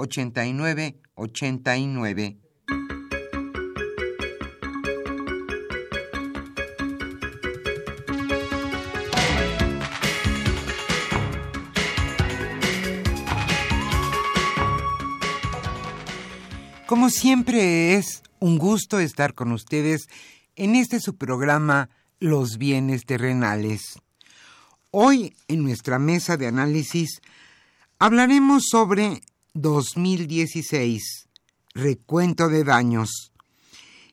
[0.00, 2.36] 8989.
[16.86, 20.08] Como siempre es un gusto estar con ustedes
[20.56, 24.00] en este su programa Los bienes terrenales.
[24.90, 27.20] Hoy en nuestra mesa de análisis
[28.00, 29.22] hablaremos sobre
[29.54, 31.28] 2016,
[31.74, 33.32] recuento de daños,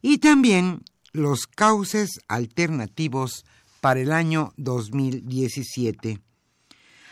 [0.01, 3.45] y también los cauces alternativos
[3.81, 6.19] para el año 2017.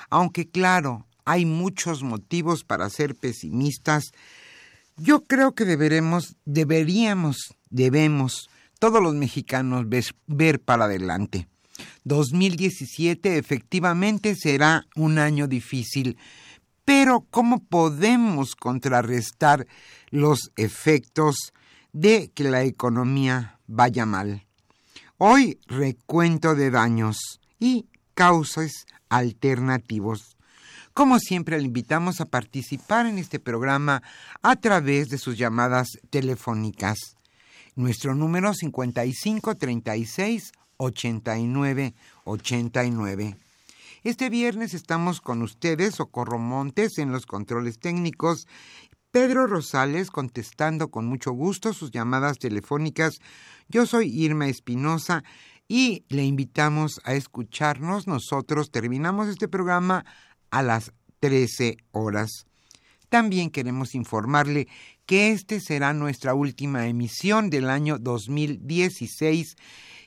[0.09, 4.11] Aunque claro, hay muchos motivos para ser pesimistas,
[4.97, 8.49] yo creo que deberemos, deberíamos, debemos,
[8.79, 9.85] todos los mexicanos
[10.27, 11.47] ver para adelante.
[12.05, 16.17] 2017 efectivamente será un año difícil,
[16.85, 19.67] pero ¿cómo podemos contrarrestar
[20.11, 21.51] los efectos
[21.91, 24.45] de que la economía vaya mal?
[25.17, 30.37] Hoy recuento de daños y causas alternativos.
[30.93, 34.01] Como siempre, le invitamos a participar en este programa
[34.41, 36.97] a través de sus llamadas telefónicas.
[37.75, 43.37] Nuestro número 5536 89 89.
[44.05, 48.47] Este viernes estamos con ustedes, Socorro Montes, en los controles técnicos,
[49.09, 53.17] Pedro Rosales contestando con mucho gusto sus llamadas telefónicas.
[53.67, 55.23] Yo soy Irma Espinosa
[55.67, 58.05] y le invitamos a escucharnos.
[58.05, 60.05] Nosotros terminamos este programa
[60.51, 62.45] a las 13 horas.
[63.09, 64.67] También queremos informarle
[65.07, 69.55] que este será nuestra última emisión del año 2016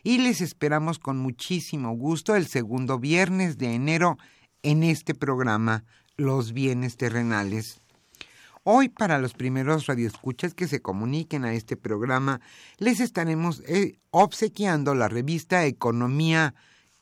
[0.09, 4.17] y les esperamos con muchísimo gusto el segundo viernes de enero
[4.63, 5.85] en este programa
[6.17, 7.83] Los bienes terrenales.
[8.65, 12.41] Hoy para los primeros radioescuchas que se comuniquen a este programa
[12.79, 16.55] les estaremos eh, obsequiando la revista Economía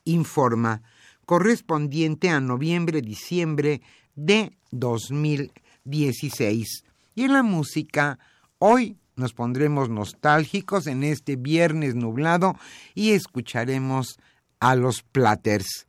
[0.02, 0.82] Informa
[1.26, 3.82] correspondiente a noviembre-diciembre
[4.16, 6.82] de 2016.
[7.14, 8.18] Y en la música,
[8.58, 12.54] hoy nos pondremos nostálgicos en este viernes nublado
[12.94, 14.18] y escucharemos
[14.60, 15.86] a los Platters.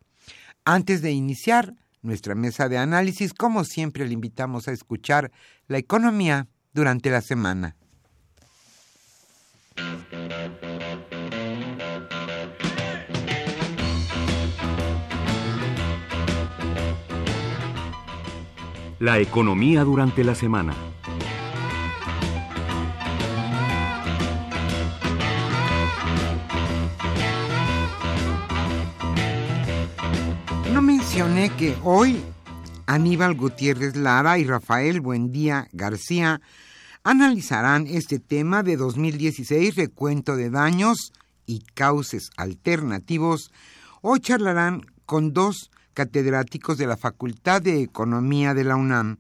[0.66, 5.32] Antes de iniciar nuestra mesa de análisis, como siempre le invitamos a escuchar
[5.68, 7.76] la economía durante la semana.
[19.00, 20.87] La economía durante la semana.
[31.18, 32.24] Mencioné que hoy
[32.86, 36.42] Aníbal Gutiérrez Lara y Rafael Buendía García
[37.04, 41.14] analizarán este tema de 2016, recuento de daños
[41.48, 43.52] y cauces alternativos,
[44.02, 49.18] o charlarán con dos catedráticos de la Facultad de Economía de la UNAM.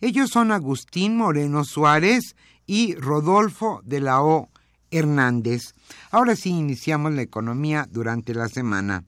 [0.00, 4.50] Ellos son Agustín Moreno Suárez y Rodolfo de la O.
[4.92, 5.74] Hernández.
[6.12, 9.02] Ahora sí iniciamos la economía durante la semana.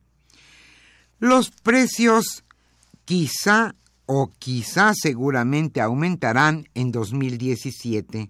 [1.22, 2.42] Los precios
[3.04, 3.76] quizá
[4.06, 8.28] o quizá seguramente aumentarán en 2017.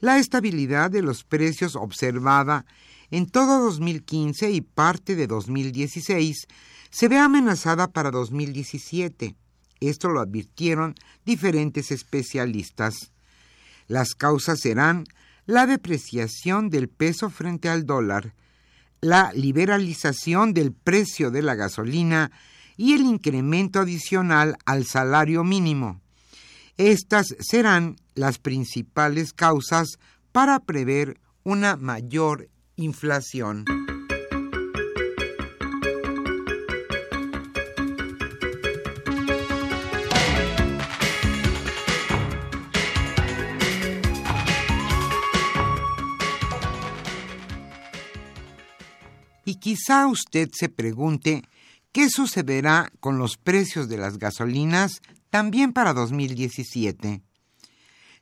[0.00, 2.66] la estabilidad de los precios observada
[3.12, 6.48] en todo 2015 y parte de 2016
[6.90, 9.36] se ve amenazada para 2017.
[9.78, 13.12] Esto lo advirtieron diferentes especialistas.
[13.86, 15.04] Las causas serán
[15.44, 18.34] la depreciación del peso frente al dólar,
[19.06, 22.32] la liberalización del precio de la gasolina
[22.76, 26.00] y el incremento adicional al salario mínimo.
[26.76, 29.98] Estas serán las principales causas
[30.32, 33.64] para prever una mayor inflación.
[49.66, 51.42] Quizá usted se pregunte
[51.90, 57.20] qué sucederá con los precios de las gasolinas también para 2017.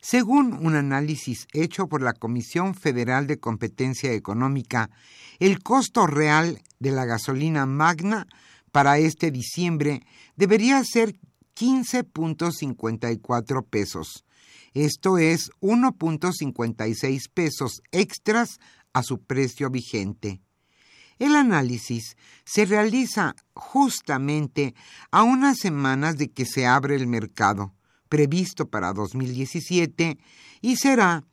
[0.01, 4.89] Según un análisis hecho por la Comisión Federal de Competencia Económica,
[5.37, 8.25] el costo real de la gasolina magna
[8.71, 10.01] para este diciembre
[10.35, 11.13] debería ser
[11.55, 14.25] 15.54 pesos.
[14.73, 18.57] Esto es 1.56 pesos extras
[18.93, 20.41] a su precio vigente.
[21.17, 24.75] El análisis se realiza justamente
[25.11, 27.73] a unas semanas de que se abre el mercado,
[28.09, 30.17] previsto para 2017,
[30.61, 31.23] y será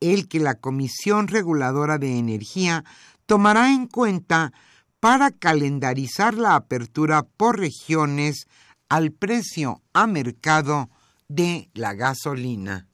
[0.00, 2.84] el que la Comisión Reguladora de Energía
[3.26, 4.52] tomará en cuenta
[5.00, 8.46] para calendarizar la apertura por regiones
[8.88, 10.88] al precio a mercado
[11.28, 12.88] de la gasolina.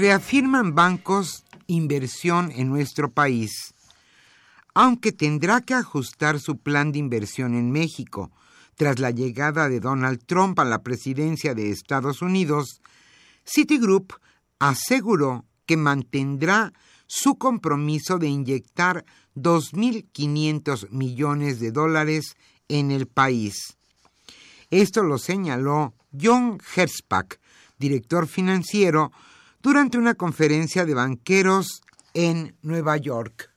[0.00, 3.74] Reafirman bancos inversión en nuestro país.
[4.72, 8.30] Aunque tendrá que ajustar su plan de inversión en México
[8.76, 12.80] tras la llegada de Donald Trump a la presidencia de Estados Unidos,
[13.44, 14.14] Citigroup
[14.58, 16.72] aseguró que mantendrá
[17.06, 19.04] su compromiso de inyectar
[19.36, 22.36] 2.500 millones de dólares
[22.68, 23.76] en el país.
[24.70, 27.34] Esto lo señaló John Herspach,
[27.78, 29.12] director financiero
[29.62, 31.82] durante una conferencia de banqueros
[32.14, 33.50] en Nueva York.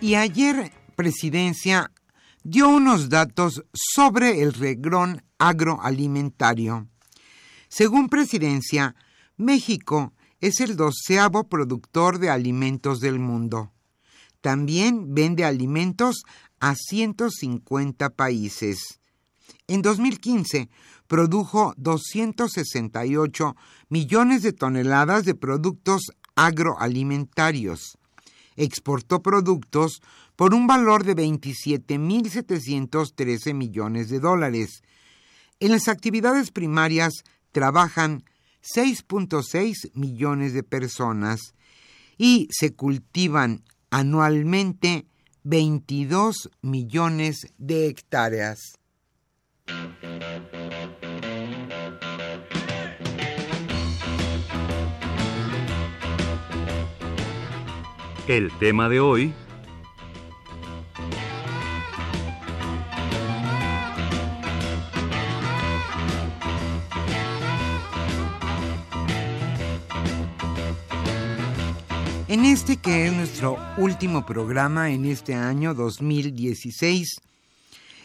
[0.00, 1.90] Y ayer Presidencia
[2.42, 6.88] dio unos datos sobre el regrón agroalimentario.
[7.68, 8.94] Según Presidencia,
[9.36, 13.72] México es el doceavo productor de alimentos del mundo.
[14.40, 16.22] También vende alimentos
[16.60, 19.00] a 150 países.
[19.66, 20.70] En 2015
[21.06, 23.56] produjo 268
[23.88, 27.96] millones de toneladas de productos agroalimentarios.
[28.56, 30.02] Exportó productos
[30.36, 34.82] por un valor de 27.713 millones de dólares.
[35.60, 38.24] En las actividades primarias trabajan
[38.62, 41.54] 6.6 millones de personas
[42.18, 45.06] y se cultivan anualmente
[45.42, 48.78] 22 millones de hectáreas.
[58.28, 59.34] El tema de hoy
[72.50, 77.20] este que es nuestro último programa en este año 2016,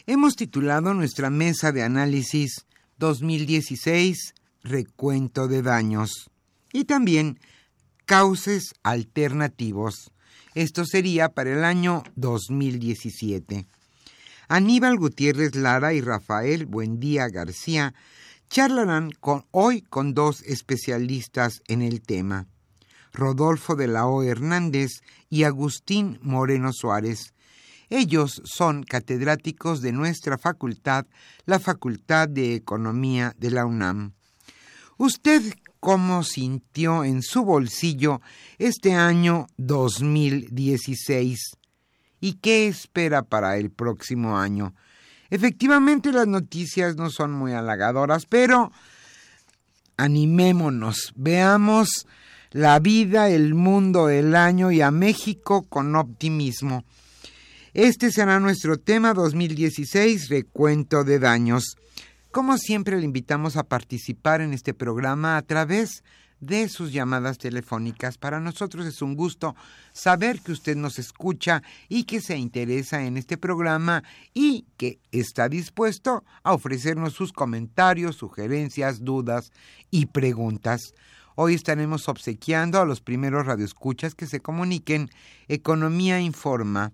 [0.05, 2.67] hemos titulado nuestra mesa de análisis
[2.99, 6.29] 2016 Recuento de daños
[6.71, 7.39] y también
[8.05, 10.11] Cauces alternativos.
[10.53, 13.65] Esto sería para el año 2017.
[14.47, 17.95] Aníbal Gutiérrez Lara y Rafael Buendía García
[18.47, 19.09] charlarán
[19.49, 22.45] hoy con dos especialistas en el tema.
[23.15, 24.23] Rodolfo de la O.
[24.23, 27.33] Hernández y Agustín Moreno Suárez.
[27.89, 31.05] Ellos son catedráticos de nuestra facultad,
[31.45, 34.13] la Facultad de Economía de la UNAM.
[34.97, 35.41] ¿Usted
[35.79, 38.21] cómo sintió en su bolsillo
[38.57, 41.39] este año 2016?
[42.21, 44.73] ¿Y qué espera para el próximo año?
[45.29, 48.71] Efectivamente las noticias no son muy halagadoras, pero
[49.97, 52.07] animémonos, veamos
[52.55, 56.85] la vida, el mundo, el año y a México con optimismo.
[57.73, 61.75] Este será nuestro tema 2016, recuento de daños.
[62.31, 66.01] Como siempre, le invitamos a participar en este programa a través
[66.39, 68.17] de sus llamadas telefónicas.
[68.17, 69.53] Para nosotros es un gusto
[69.91, 74.01] saber que usted nos escucha y que se interesa en este programa
[74.33, 79.51] y que está dispuesto a ofrecernos sus comentarios, sugerencias, dudas
[79.91, 80.93] y preguntas.
[81.37, 85.09] Hoy estaremos obsequiando a los primeros radioescuchas que se comuniquen
[85.49, 86.93] Economía Informa,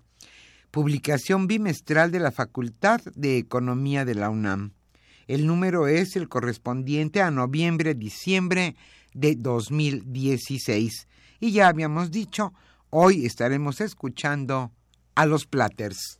[0.71, 4.71] publicación bimestral de la Facultad de Economía de la UNAM.
[5.27, 8.75] El número es el correspondiente a noviembre-diciembre
[9.13, 11.07] de 2016.
[11.39, 12.51] Y ya habíamos dicho,
[12.89, 14.71] hoy estaremos escuchando
[15.13, 16.19] a los Platters.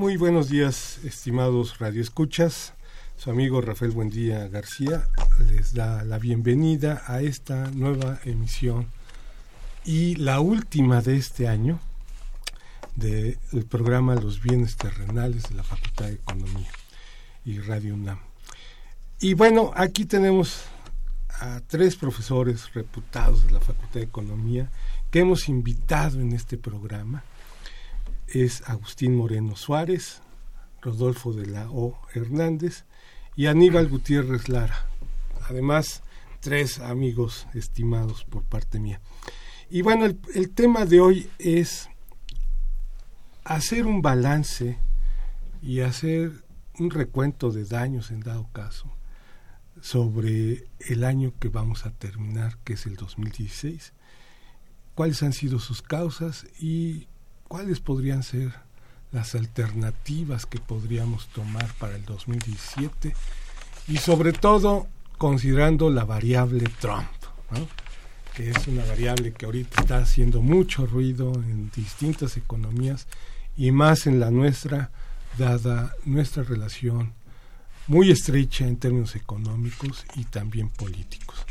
[0.00, 2.72] Muy buenos días, estimados radioescuchas.
[3.18, 5.06] Su amigo Rafael Buendía García
[5.46, 8.86] les da la bienvenida a esta nueva emisión
[9.84, 11.80] y la última de este año
[12.96, 13.36] del
[13.68, 16.70] programa Los bienes terrenales de la Facultad de Economía
[17.44, 18.20] y Radio UNAM.
[19.20, 20.62] Y bueno, aquí tenemos
[21.28, 24.70] a tres profesores reputados de la Facultad de Economía
[25.10, 27.22] que hemos invitado en este programa
[28.32, 30.22] es Agustín Moreno Suárez,
[30.82, 31.98] Rodolfo de la O.
[32.14, 32.84] Hernández
[33.36, 34.86] y Aníbal Gutiérrez Lara.
[35.48, 36.02] Además,
[36.40, 39.00] tres amigos estimados por parte mía.
[39.68, 41.88] Y bueno, el, el tema de hoy es
[43.44, 44.78] hacer un balance
[45.62, 46.32] y hacer
[46.78, 48.92] un recuento de daños en dado caso
[49.80, 53.92] sobre el año que vamos a terminar, que es el 2016,
[54.94, 57.08] cuáles han sido sus causas y
[57.50, 58.52] cuáles podrían ser
[59.10, 63.12] las alternativas que podríamos tomar para el 2017
[63.88, 64.86] y sobre todo
[65.18, 67.08] considerando la variable Trump,
[68.36, 73.08] que es una variable que ahorita está haciendo mucho ruido en distintas economías
[73.56, 74.92] y más en la nuestra,
[75.36, 77.14] dada nuestra relación
[77.88, 81.44] muy estrecha en términos económicos y también políticos.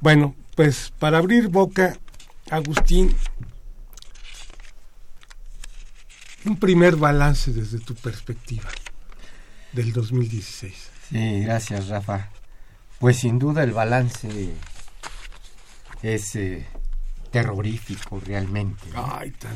[0.00, 1.98] Bueno, pues para abrir boca,
[2.50, 3.14] Agustín,
[6.46, 8.68] un primer balance desde tu perspectiva
[9.72, 10.90] del 2016.
[11.10, 12.30] Sí, gracias Rafa.
[12.98, 14.54] Pues sin duda el balance
[16.02, 16.66] es eh,
[17.30, 18.82] terrorífico realmente.
[18.94, 19.54] Ay, tan,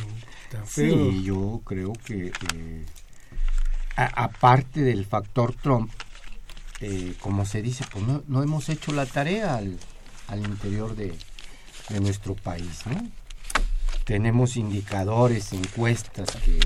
[0.51, 1.11] tan feo.
[1.11, 2.85] Sí, yo creo que eh,
[3.97, 5.91] a- aparte del factor Trump,
[6.81, 9.79] eh, como se dice, pues no, no hemos hecho la tarea al,
[10.29, 11.15] al interior de,
[11.89, 13.09] de nuestro país, ¿no?
[14.05, 16.59] Tenemos indicadores, encuestas que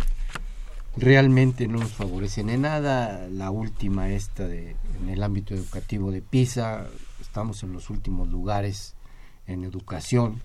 [0.96, 3.28] realmente no nos favorecen en nada.
[3.28, 6.86] La última esta de, en el ámbito educativo de PISA,
[7.20, 8.94] estamos en los últimos lugares
[9.46, 10.40] en educación.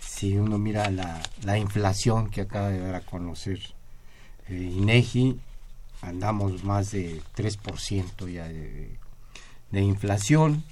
[0.00, 3.60] Si uno mira la, la inflación que acaba de dar a conocer
[4.48, 5.40] eh, INEGI,
[6.02, 10.64] andamos más de 3% ya de, inflación.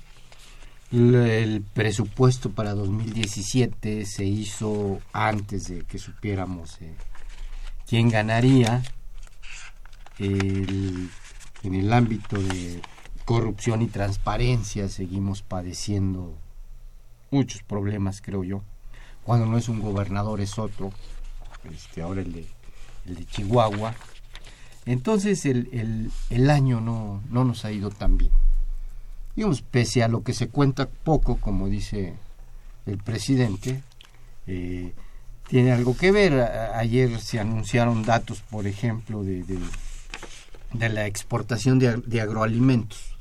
[0.90, 6.94] El presupuesto para 2017 se hizo antes de que supiéramos eh,
[7.88, 8.82] quién ganaría.
[10.18, 11.10] En
[11.74, 12.80] el ámbito de
[13.24, 16.34] corrupción y transparencia seguimos padeciendo
[17.30, 18.62] muchos problemas, creo yo.
[19.24, 20.90] Cuando no es un gobernador es otro,
[21.72, 22.46] este, ahora el de,
[23.06, 23.94] el de Chihuahua.
[24.86, 28.32] Entonces el, el- el año no, no nos ha ido tan bien.
[29.36, 32.14] Digamos, pese a lo que se cuenta poco, como dice
[32.86, 33.82] el presidente,
[34.46, 34.94] eh,
[35.48, 36.34] tiene algo que ver.
[36.74, 39.44] Ayer se anunciaron datos, por ejemplo, de,
[40.72, 43.16] de, la exportación de, de agroalimentos,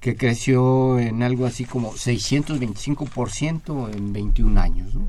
[0.00, 4.94] que creció en algo así como 625% en 21 años.
[4.94, 5.08] ¿no?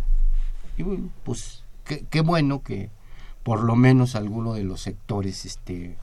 [0.77, 2.89] Y bueno, pues qué, bueno que
[3.43, 5.97] por lo menos alguno de los sectores esté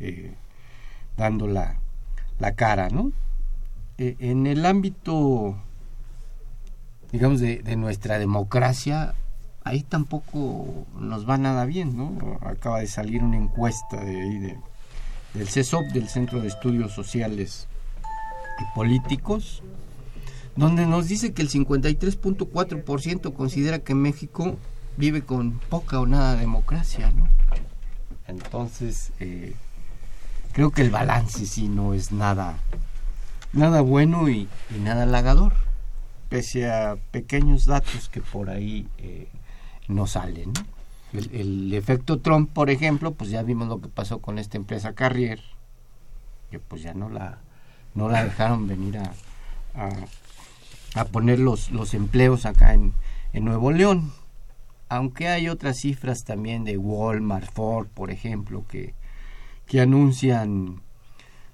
[0.00, 0.34] eh,
[1.16, 1.78] dando la,
[2.38, 3.12] la cara, ¿no?
[3.98, 5.56] Eh, en el ámbito,
[7.10, 9.14] digamos, de nuestra democracia,
[9.68, 12.38] ahí tampoco nos va nada bien, ¿no?
[12.40, 14.56] Acaba de salir una encuesta de ahí de,
[15.34, 17.68] del CESOP, del Centro de Estudios Sociales
[18.60, 19.62] y Políticos,
[20.56, 24.56] donde nos dice que el 53.4% considera que México
[24.96, 27.28] vive con poca o nada democracia, ¿no?
[28.26, 29.54] Entonces, eh,
[30.52, 32.58] creo que el balance sí no es nada,
[33.52, 35.52] nada bueno y, y nada halagador,
[36.30, 39.28] pese a pequeños datos que por ahí eh,
[39.88, 40.52] no salen.
[41.12, 45.40] el efecto Trump, por ejemplo, pues ya vimos lo que pasó con esta empresa Carrier,
[46.50, 47.38] que pues ya no la,
[47.94, 49.12] no la dejaron venir a,
[49.74, 49.90] a,
[50.94, 52.92] a poner los, los empleos acá en,
[53.32, 54.12] en Nuevo León.
[54.90, 58.94] Aunque hay otras cifras también de Walmart, Ford, por ejemplo, que,
[59.66, 60.82] que anuncian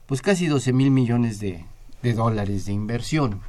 [0.06, 1.64] pues casi 12 mil millones de,
[2.02, 3.40] de dólares de inversión.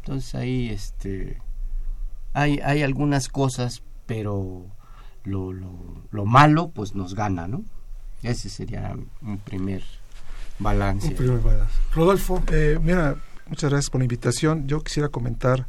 [0.00, 1.38] Entonces ahí este
[2.32, 4.66] hay, hay algunas cosas, pero
[5.22, 7.64] lo, lo, lo malo pues nos gana, ¿no?
[8.24, 9.84] Ese sería un primer
[10.58, 11.06] balance.
[11.06, 11.72] Un primer balance.
[11.94, 13.14] Rodolfo, Eh, mira,
[13.46, 14.66] muchas gracias por la invitación.
[14.66, 15.68] Yo quisiera comentar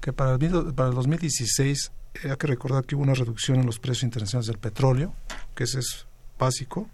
[0.00, 1.90] que para el, para el 2016
[2.22, 5.12] eh, hay que recordar que hubo una reducción en los precios internacionales del petróleo,
[5.56, 6.06] que ese es
[6.38, 6.88] básico,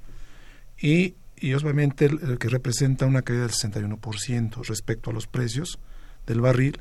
[0.80, 5.78] y, y obviamente el que representa una caída del 61% respecto a los precios
[6.26, 6.80] del barril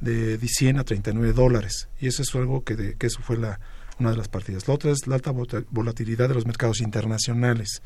[0.00, 1.88] de 100 a 39 dólares.
[2.00, 3.60] Y eso es algo que, de- que eso fue la,
[3.98, 4.66] una de las partidas.
[4.68, 5.32] La otra es la alta
[5.70, 7.82] volatilidad de los mercados internacionales.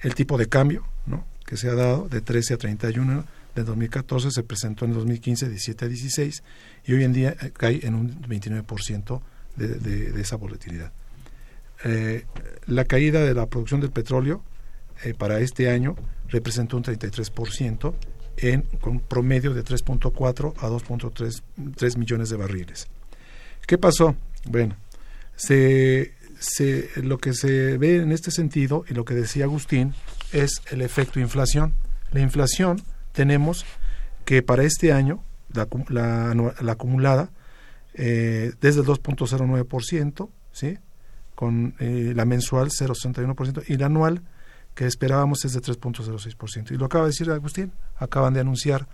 [0.00, 1.26] El tipo de cambio ¿no?
[1.46, 3.24] que se ha dado de 13 a 31
[3.54, 6.42] de 2014 se presentó en 2015 17 a 16
[6.86, 9.20] y hoy en día eh, cae en un 29%
[9.56, 10.92] de, de, de esa volatilidad.
[11.84, 12.24] Eh,
[12.66, 14.42] la caída de la producción del petróleo
[15.04, 15.96] eh, para este año
[16.28, 17.94] representó un 33%
[18.40, 21.42] en con promedio de 3.4 a 2.3
[21.76, 22.88] 3 millones de barriles.
[23.66, 24.16] ¿Qué pasó?
[24.46, 24.76] Bueno,
[25.36, 26.12] se,
[26.96, 29.94] lo que se ve en este sentido y lo que decía Agustín
[30.32, 31.74] es el efecto inflación.
[32.12, 33.66] La inflación tenemos
[34.24, 35.22] que para este año,
[35.52, 37.30] la, la, la acumulada,
[37.94, 40.78] eh, desde el 2.09%, ¿sí?
[41.34, 44.22] con eh, la mensual 0.61% y la anual
[44.78, 46.70] que esperábamos es de 3.06%.
[46.70, 48.86] Y lo acaba de decir Agustín, acaban de anunciar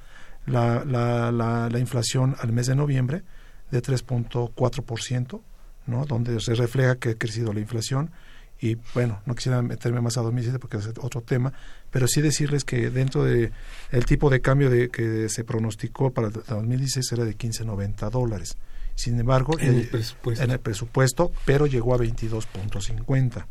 [0.46, 3.22] la, la, la, la inflación al mes de noviembre
[3.70, 5.42] de 3.4%,
[5.86, 6.06] ¿no?
[6.06, 8.12] donde se refleja que ha crecido la inflación
[8.58, 11.52] y bueno, no quisiera meterme más a 2017 porque es otro tema,
[11.90, 13.52] pero sí decirles que dentro de
[13.90, 18.56] el tipo de cambio de, que se pronosticó para el 2016 era de 15.90 dólares.
[18.94, 20.44] Sin embargo, En el eh, presupuesto.
[20.44, 23.44] en el presupuesto, pero llegó a 22.50,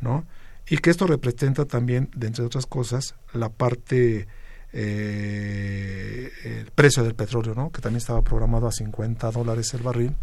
[0.00, 0.26] ¿no?
[0.70, 4.26] Y que esto representa también, de entre otras cosas, la parte
[4.72, 7.70] eh, el precio del petróleo, ¿no?
[7.70, 10.14] Que también estaba programado a 50 dólares el barril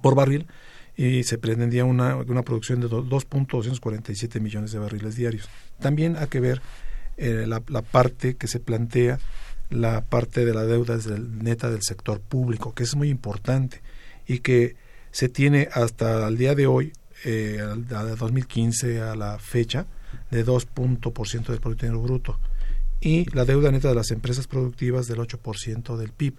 [0.00, 0.46] por barril
[0.96, 5.48] y se pretendía una, una producción de do- 2.247 millones de barriles diarios.
[5.80, 6.60] También hay que ver
[7.16, 9.18] eh, la, la parte que se plantea,
[9.70, 13.80] la parte de la deuda neta del sector público, que es muy importante
[14.26, 14.76] y que
[15.10, 16.92] se tiene hasta el día de hoy,
[17.24, 19.86] eh, al, al 2015 a la fecha,
[20.30, 22.38] de 2 punto por ciento del Producto Interno Bruto
[23.02, 26.34] y la deuda neta de las empresas productivas del 8% del PIB.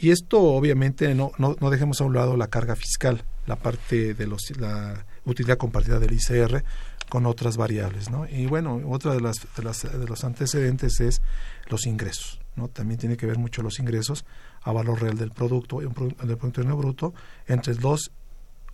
[0.00, 4.12] Y esto obviamente no, no, no dejemos a un lado la carga fiscal, la parte
[4.14, 6.64] de los, la utilidad compartida del ICR
[7.08, 8.26] con otras variables, ¿no?
[8.28, 11.22] Y bueno, otra de las, de las de los antecedentes es
[11.68, 12.68] los ingresos, ¿no?
[12.68, 14.24] También tiene que ver mucho los ingresos
[14.62, 17.14] a valor real del producto, del producto interno bruto
[17.46, 18.23] entre el 2 8, el del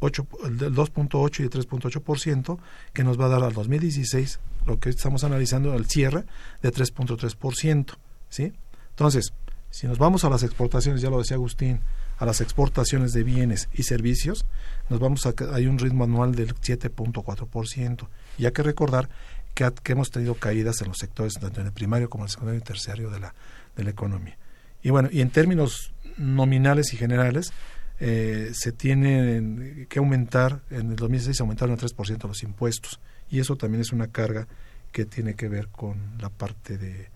[0.00, 2.58] 2.8 y el 3.8%,
[2.92, 6.24] que nos va a dar al 2016, lo que estamos analizando, el cierre
[6.62, 7.96] de 3.3%.
[8.28, 8.52] ¿sí?
[8.90, 9.32] Entonces,
[9.70, 11.80] si nos vamos a las exportaciones, ya lo decía Agustín,
[12.18, 14.44] a las exportaciones de bienes y servicios,
[14.88, 18.08] nos vamos a hay un ritmo anual del 7.4%.
[18.36, 19.08] Y hay que recordar
[19.54, 22.30] que, que hemos tenido caídas en los sectores tanto en el primario como en el
[22.30, 23.34] secundario y terciario de la,
[23.76, 24.36] de la economía.
[24.82, 27.52] Y bueno, y en términos nominales y generales,
[28.00, 33.38] eh, se tienen que aumentar, en el 2016 se aumentaron el 3% los impuestos, y
[33.40, 34.48] eso también es una carga
[34.92, 37.08] que tiene que ver con la parte de,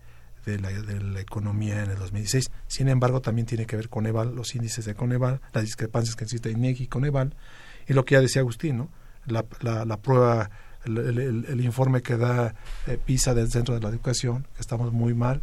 [0.59, 2.49] la, de la economía en el 2016.
[2.67, 6.23] Sin embargo, también tiene que ver con EVAL, los índices de Coneval, las discrepancias que
[6.23, 7.33] existe INEGI y Coneval,
[7.87, 8.89] y lo que ya decía Agustín, ¿no?
[9.25, 10.49] la, la, la prueba,
[10.85, 12.53] el, el- el informe que da
[12.87, 15.41] eh, PISA del Centro de la Educación, que estamos muy mal,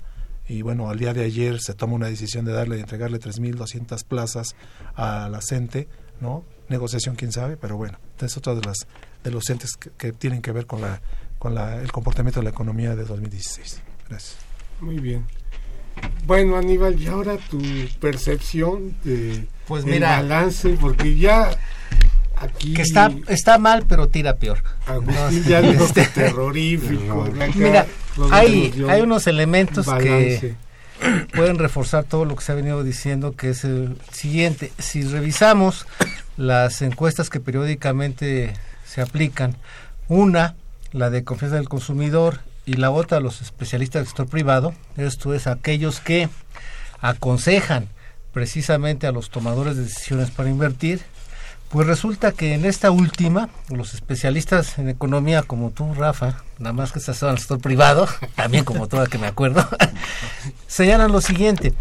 [0.48, 4.04] y bueno, al día de ayer se toma una decisión de darle, de entregarle 3.200
[4.04, 4.54] plazas
[4.94, 5.88] a la CENTE,
[6.20, 6.44] ¿no?
[6.68, 8.86] Negociación, quién sabe, pero bueno, es otra de las
[9.24, 11.00] de los entes que, que tienen que ver con la
[11.38, 13.82] con la, el comportamiento de la economía de 2016.
[14.08, 14.36] Gracias.
[14.80, 15.26] Muy bien.
[16.26, 17.60] Bueno, Aníbal, y ahora tu
[18.00, 21.50] percepción de Pues el mira, balance, porque ya
[22.42, 24.62] aquí que está, está mal, pero tira peor.
[24.86, 27.24] Agustín ya dijo que Este, terrorífico.
[27.24, 27.86] acá Mira,
[28.30, 30.54] hay, hay unos elementos balance.
[31.00, 34.72] que pueden reforzar todo lo que se ha venido diciendo, que es el siguiente.
[34.78, 35.86] Si revisamos
[36.36, 38.54] las encuestas que periódicamente
[38.86, 39.56] se aplican,
[40.08, 40.54] una,
[40.92, 45.46] la de confianza del consumidor, y la otra, los especialistas del sector privado, esto es
[45.46, 46.28] aquellos que
[47.00, 47.88] aconsejan
[48.32, 51.02] precisamente a los tomadores de decisiones para invertir,
[51.72, 56.92] pues resulta que en esta última, los especialistas en economía como tú, Rafa, nada más
[56.92, 58.06] que estás en el sector privado,
[58.36, 59.66] también como tú, que me acuerdo,
[60.66, 61.72] señalan lo siguiente.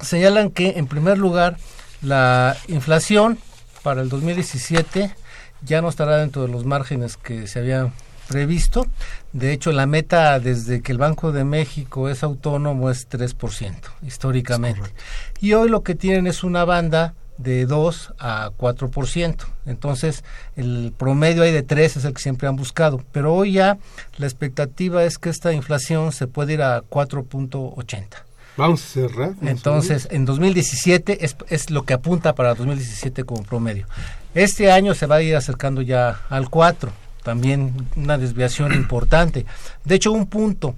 [0.00, 1.58] Señalan que, en primer lugar,
[2.02, 3.38] la inflación
[3.84, 5.14] para el 2017
[5.62, 7.92] ya no estará dentro de los márgenes que se habían
[8.26, 8.84] previsto.
[9.32, 14.92] De hecho, la meta desde que el Banco de México es autónomo es 3%, históricamente.
[15.40, 19.36] Y hoy lo que tienen es una banda de 2 a 4%.
[19.66, 20.24] Entonces,
[20.56, 23.02] el promedio ahí de 3 es el que siempre han buscado.
[23.12, 23.78] Pero hoy ya
[24.18, 28.06] la expectativa es que esta inflación se puede ir a 4.80.
[28.56, 29.16] Vamos a cerrar.
[29.30, 33.86] vamos a Entonces, en 2017 es, es lo que apunta para 2017 como promedio.
[34.34, 36.92] Este año se va a ir acercando ya al 4,
[37.22, 39.46] también una desviación importante.
[39.84, 40.74] De hecho, un punto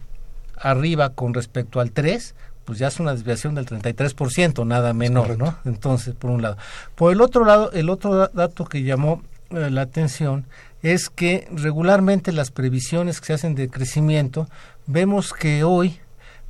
[0.56, 2.34] arriba con respecto al 3,
[2.66, 5.56] pues ya es una desviación del 33%, nada menor, ¿no?
[5.64, 6.58] Entonces, por un lado.
[6.94, 10.44] Por el otro lado, el otro da- dato que llamó eh, la atención
[10.82, 14.48] es que regularmente las previsiones que se hacen de crecimiento,
[14.86, 15.98] vemos que hoy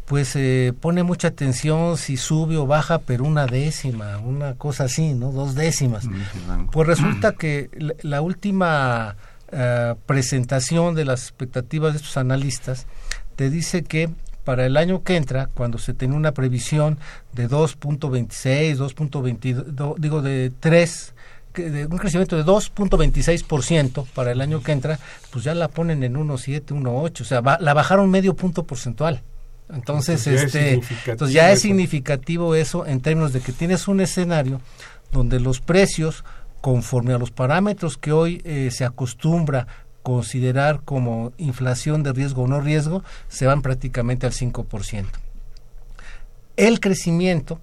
[0.06, 5.14] pues eh, pone mucha atención si sube o baja, pero una décima, una cosa así,
[5.14, 5.32] ¿no?
[5.32, 6.06] Dos décimas.
[6.70, 9.16] Pues resulta que la, la última
[9.50, 12.86] eh, presentación de las expectativas de estos analistas
[13.34, 14.08] te dice que
[14.46, 16.98] para el año que entra, cuando se tenía una previsión
[17.32, 21.14] de 2.26, 2.22, digo de 3,
[21.52, 24.98] que de un crecimiento de 2.26% para el año que entra,
[25.30, 29.22] pues ya la ponen en 1.7, 1.8, o sea, va- la bajaron medio punto porcentual.
[29.68, 31.62] Entonces, Entonces ya es este, significativo entonces ya es eso.
[31.62, 34.60] significativo eso en términos de que tienes un escenario
[35.12, 36.24] donde los precios,
[36.60, 39.66] conforme a los parámetros que hoy eh, se acostumbra
[40.06, 45.04] considerar como inflación de riesgo o no riesgo, se van prácticamente al 5%.
[46.56, 47.60] El crecimiento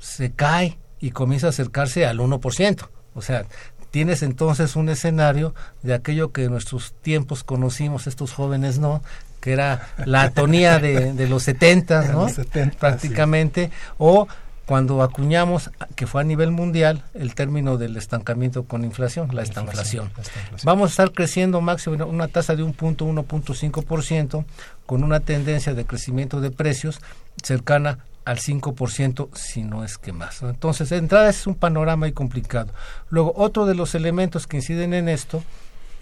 [0.00, 2.88] se cae y comienza a acercarse al 1%.
[3.14, 3.46] O sea,
[3.92, 9.00] tienes entonces un escenario de aquello que en nuestros tiempos conocimos, estos jóvenes no,
[9.40, 12.22] que era la atonía de, de los 70, ¿no?
[12.24, 14.26] Los 70, Prácticamente, o
[14.66, 20.10] cuando acuñamos, que fue a nivel mundial, el término del estancamiento con inflación, la estanflación.
[20.16, 20.60] la estanflación.
[20.64, 24.44] Vamos a estar creciendo máximo una tasa de un punto 1.5%
[24.84, 27.00] con una tendencia de crecimiento de precios
[27.42, 30.42] cercana al 5%, si no es que más.
[30.42, 32.72] Entonces, de entrada es un panorama muy complicado.
[33.08, 35.44] Luego, otro de los elementos que inciden en esto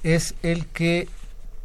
[0.03, 1.07] es el que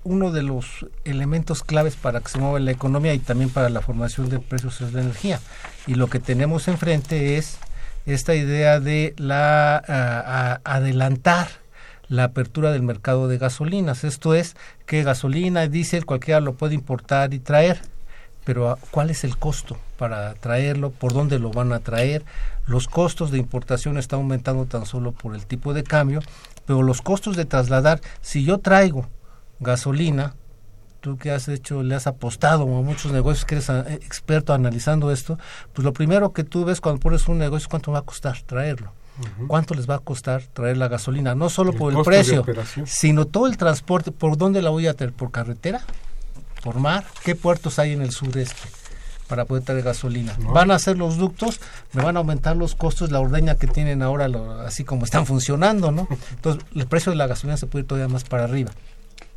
[0.03, 3.81] uno de los elementos claves para que se mueva la economía y también para la
[3.81, 5.39] formación de precios es la energía.
[5.87, 7.57] Y lo que tenemos enfrente es
[8.05, 9.81] esta idea de la a-
[10.53, 11.47] a- adelantar
[12.07, 14.03] la apertura del mercado de gasolinas.
[14.03, 17.81] Esto es que gasolina, diésel, cualquiera lo puede importar y traer.
[18.45, 20.89] Pero ¿a- ¿cuál es el costo para traerlo?
[20.91, 22.23] ¿Por dónde lo van a traer?
[22.65, 26.21] Los costos de importación están aumentando tan solo por el tipo de cambio,
[26.65, 29.07] pero los costos de trasladar, si yo traigo
[29.59, 30.35] gasolina,
[31.01, 35.11] tú que has hecho, le has apostado a muchos negocios, que eres ah, experto analizando
[35.11, 35.37] esto,
[35.73, 38.41] pues lo primero que tú ves cuando pones un negocio es cuánto va a costar
[38.43, 38.91] traerlo.
[39.47, 41.35] ¿Cuánto les va a costar traer la gasolina?
[41.35, 42.41] No solo El por el precio,
[42.85, 44.11] sino todo el transporte.
[44.13, 45.11] ¿Por dónde la voy a traer?
[45.11, 45.81] ¿Por carretera?
[46.63, 47.03] ¿Por mar?
[47.25, 48.69] ¿Qué puertos hay en el sureste
[49.27, 50.37] para poder traer gasolina?
[50.39, 50.53] No.
[50.53, 51.59] ¿Van a hacer los ductos?
[51.91, 53.11] ¿Me van a aumentar los costos?
[53.11, 56.07] La ordeña que tienen ahora, lo- así como están funcionando, ¿no?
[56.35, 58.71] Entonces, el precio de la gasolina se puede ir todavía más para arriba.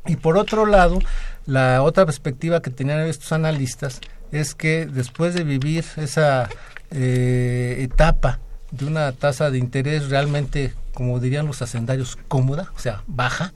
[0.06, 0.98] Y por otro lado,
[1.46, 4.00] la otra perspectiva que tenían estos analistas
[4.32, 6.48] es que después de vivir esa
[6.90, 13.02] eh, etapa de una tasa de interés realmente, como dirían los hacendarios, cómoda, o sea,
[13.06, 13.52] baja,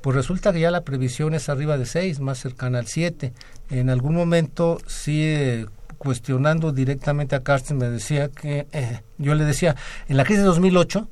[0.00, 3.32] pues resulta que ya la previsión es arriba de 6, más cercana al 7.
[3.70, 5.64] En algún momento, sí,
[5.98, 9.76] cuestionando directamente a Carsten, me decía que, eh, yo le decía,
[10.08, 11.08] en la crisis de 2008,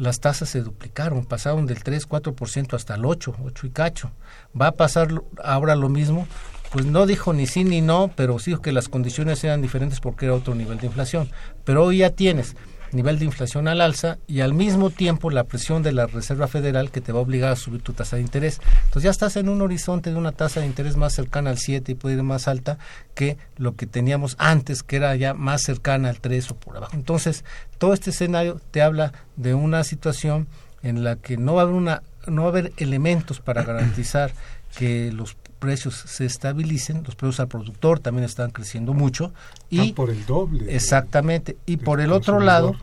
[0.00, 4.10] las tasas se duplicaron, pasaron del 3, 4% hasta el 8, 8 y cacho.
[4.58, 5.08] ¿Va a pasar
[5.44, 6.26] ahora lo mismo?
[6.72, 10.24] Pues no dijo ni sí ni no, pero sí que las condiciones eran diferentes porque
[10.24, 11.30] era otro nivel de inflación.
[11.64, 12.56] Pero hoy ya tienes
[12.92, 16.90] nivel de inflación al alza y al mismo tiempo la presión de la Reserva Federal
[16.90, 18.60] que te va a obligar a subir tu tasa de interés.
[18.84, 21.92] Entonces ya estás en un horizonte de una tasa de interés más cercana al 7
[21.92, 22.78] y puede ir más alta
[23.14, 26.92] que lo que teníamos antes, que era ya más cercana al 3 o por abajo.
[26.94, 27.44] Entonces,
[27.78, 30.48] todo este escenario te habla de una situación
[30.82, 34.32] en la que no va a haber una no va a haber elementos para garantizar
[34.76, 39.32] que los precios se estabilicen, los precios al productor también están creciendo mucho
[39.68, 40.74] y por el doble.
[40.74, 41.56] Exactamente.
[41.66, 42.74] Y por el otro lado,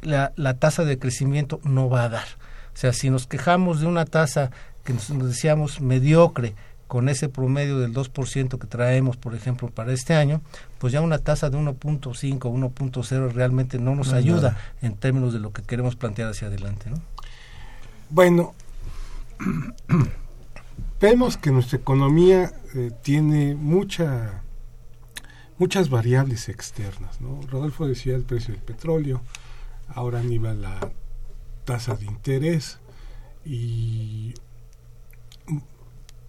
[0.00, 2.26] la, la tasa de crecimiento no va a dar.
[2.74, 4.50] O sea, si nos quejamos de una tasa
[4.84, 6.54] que nos, nos decíamos mediocre
[6.88, 10.42] con ese promedio del 2% que traemos, por ejemplo, para este año,
[10.78, 14.58] pues ya una tasa de 1.5, 1.0 realmente no nos No ayuda nada.
[14.82, 16.90] en términos de lo que queremos plantear hacia adelante.
[16.90, 16.96] ¿no?
[18.10, 18.54] Bueno,
[21.02, 24.44] vemos que nuestra economía eh, tiene mucha
[25.58, 27.20] muchas variables externas.
[27.20, 27.40] ¿no?
[27.48, 29.20] Rodolfo decía el precio del petróleo,
[29.88, 30.92] ahora anima la
[31.64, 32.78] tasa de interés
[33.44, 34.34] y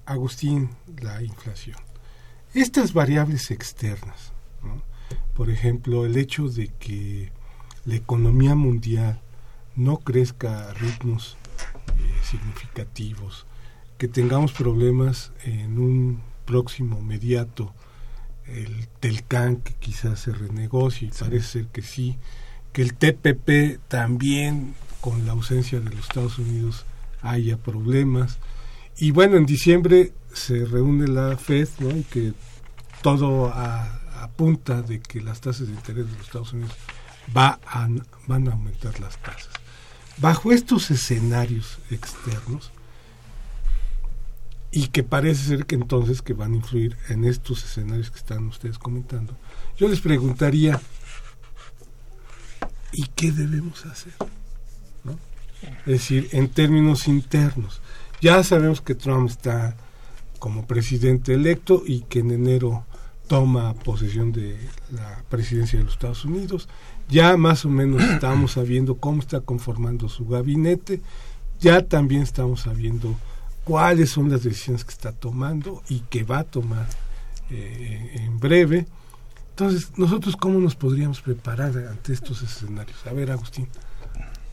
[0.05, 1.77] Agustín la inflación.
[2.53, 4.33] Estas variables externas,
[5.35, 7.31] por ejemplo, el hecho de que
[7.85, 9.21] la economía mundial
[9.75, 11.37] no crezca a ritmos
[11.97, 13.45] eh, significativos,
[14.03, 17.73] que tengamos problemas en un próximo mediato,
[18.47, 22.17] el Telcán que quizás se renegocie, y parece ser que sí,
[22.73, 26.85] que el TPP también con la ausencia de los Estados Unidos
[27.21, 28.39] haya problemas.
[28.97, 31.91] Y bueno, en diciembre se reúne la FED ¿no?
[31.95, 32.33] y que
[33.01, 33.53] todo
[34.19, 36.73] apunta de que las tasas de interés de los Estados Unidos
[37.33, 37.87] va a-
[38.27, 39.53] van a aumentar las tasas.
[40.17, 42.73] Bajo estos escenarios externos,
[44.75, 48.47] y que parece ser que entonces que van a influir en estos escenarios que están
[48.47, 49.37] ustedes comentando,
[49.77, 50.81] yo les preguntaría,
[52.91, 54.13] ¿y qué debemos hacer?
[55.03, 55.19] ¿No?
[55.85, 57.81] Es decir, en términos internos.
[58.19, 59.75] Ya sabemos que Trump está
[60.39, 62.83] como presidente electo y que en enero
[63.27, 64.57] toma posesión de
[64.91, 66.67] la presidencia de los Estados Unidos.
[67.09, 70.99] Ya más o menos estamos sabiendo cómo está conformando su gabinete.
[71.59, 73.15] Ya también estamos sabiendo
[73.63, 76.87] cuáles son las decisiones que está tomando y que va a tomar
[77.49, 78.85] eh, en breve.
[79.51, 82.97] Entonces, nosotros cómo nos podríamos preparar ante estos escenarios.
[83.05, 83.67] A ver, Agustín.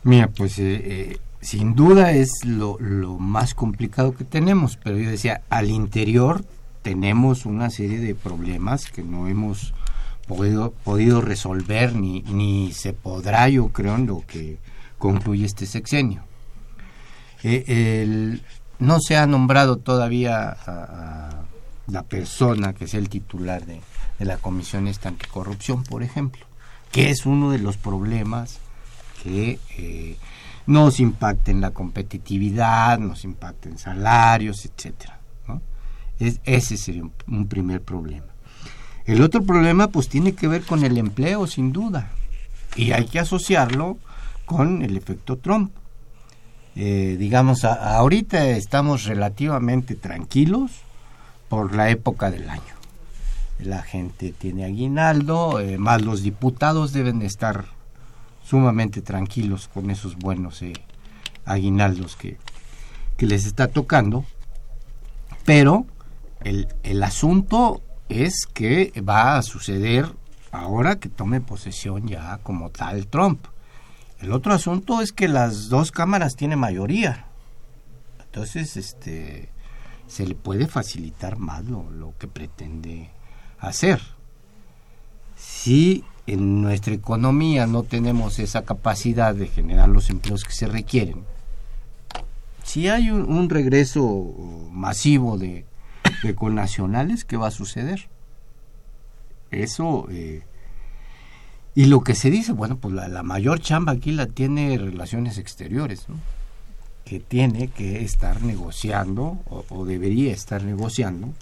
[0.03, 2.79] Mira, pues eh, eh, sin duda es lo,
[3.18, 6.44] más complicado que tenemos, pero yo decía, al interior
[6.83, 9.75] tenemos una serie de problemas que no hemos
[10.27, 14.59] podido, podido resolver ni, ni se podrá, yo creo, en lo que
[14.99, 16.23] concluye este sexenio.
[17.42, 18.42] Eh, el-
[18.80, 21.30] no se ha nombrado todavía a,
[21.86, 23.80] la persona que sea el titular de,
[24.18, 26.44] la Comisión esta anticorrupción, por ejemplo,
[26.92, 28.58] que es uno de los problemas
[29.22, 30.16] que eh,
[30.66, 35.18] nos impacta en la competitividad, nos impacta en salarios, etcétera.
[36.18, 38.26] Es, ese sería un, un primer problema.
[39.06, 42.10] El otro problema pues tiene que ver con el empleo, sin duda,
[42.76, 43.96] y hay que asociarlo
[44.44, 45.72] con el efecto Trump.
[46.76, 50.70] Eh, digamos, a- ahorita estamos relativamente tranquilos
[51.48, 52.62] por la época del año.
[53.59, 57.66] La gente tiene aguinaldo, eh, más los diputados deben de estar
[58.44, 60.72] sumamente tranquilos con esos buenos eh,
[61.44, 62.38] aguinaldos que,
[63.16, 64.24] que les está tocando.
[65.44, 65.87] Pero
[66.42, 70.11] el, el asunto es que va a suceder
[70.52, 73.44] ahora que tome posesión ya como tal Trump.
[74.20, 77.26] El otro asunto es que las dos cámaras tienen mayoría.
[78.22, 79.48] Entonces, este,
[80.06, 83.11] se le puede facilitar más lo, que pretende
[83.59, 84.00] hacer.
[85.37, 91.24] Si en nuestra economía no tenemos esa capacidad de generar los empleos que se requieren,
[92.62, 94.35] si hay un, un regreso
[94.70, 95.64] masivo de,
[96.22, 98.09] de connacionales, ¿qué va a suceder?
[99.50, 100.44] Eso, eh,
[101.74, 105.38] y lo que se dice, bueno, pues la, la mayor chamba aquí la tiene Relaciones
[105.38, 106.16] Exteriores, ¿no?
[107.11, 111.35] que tiene que estar negociando, o, debería estar negociando,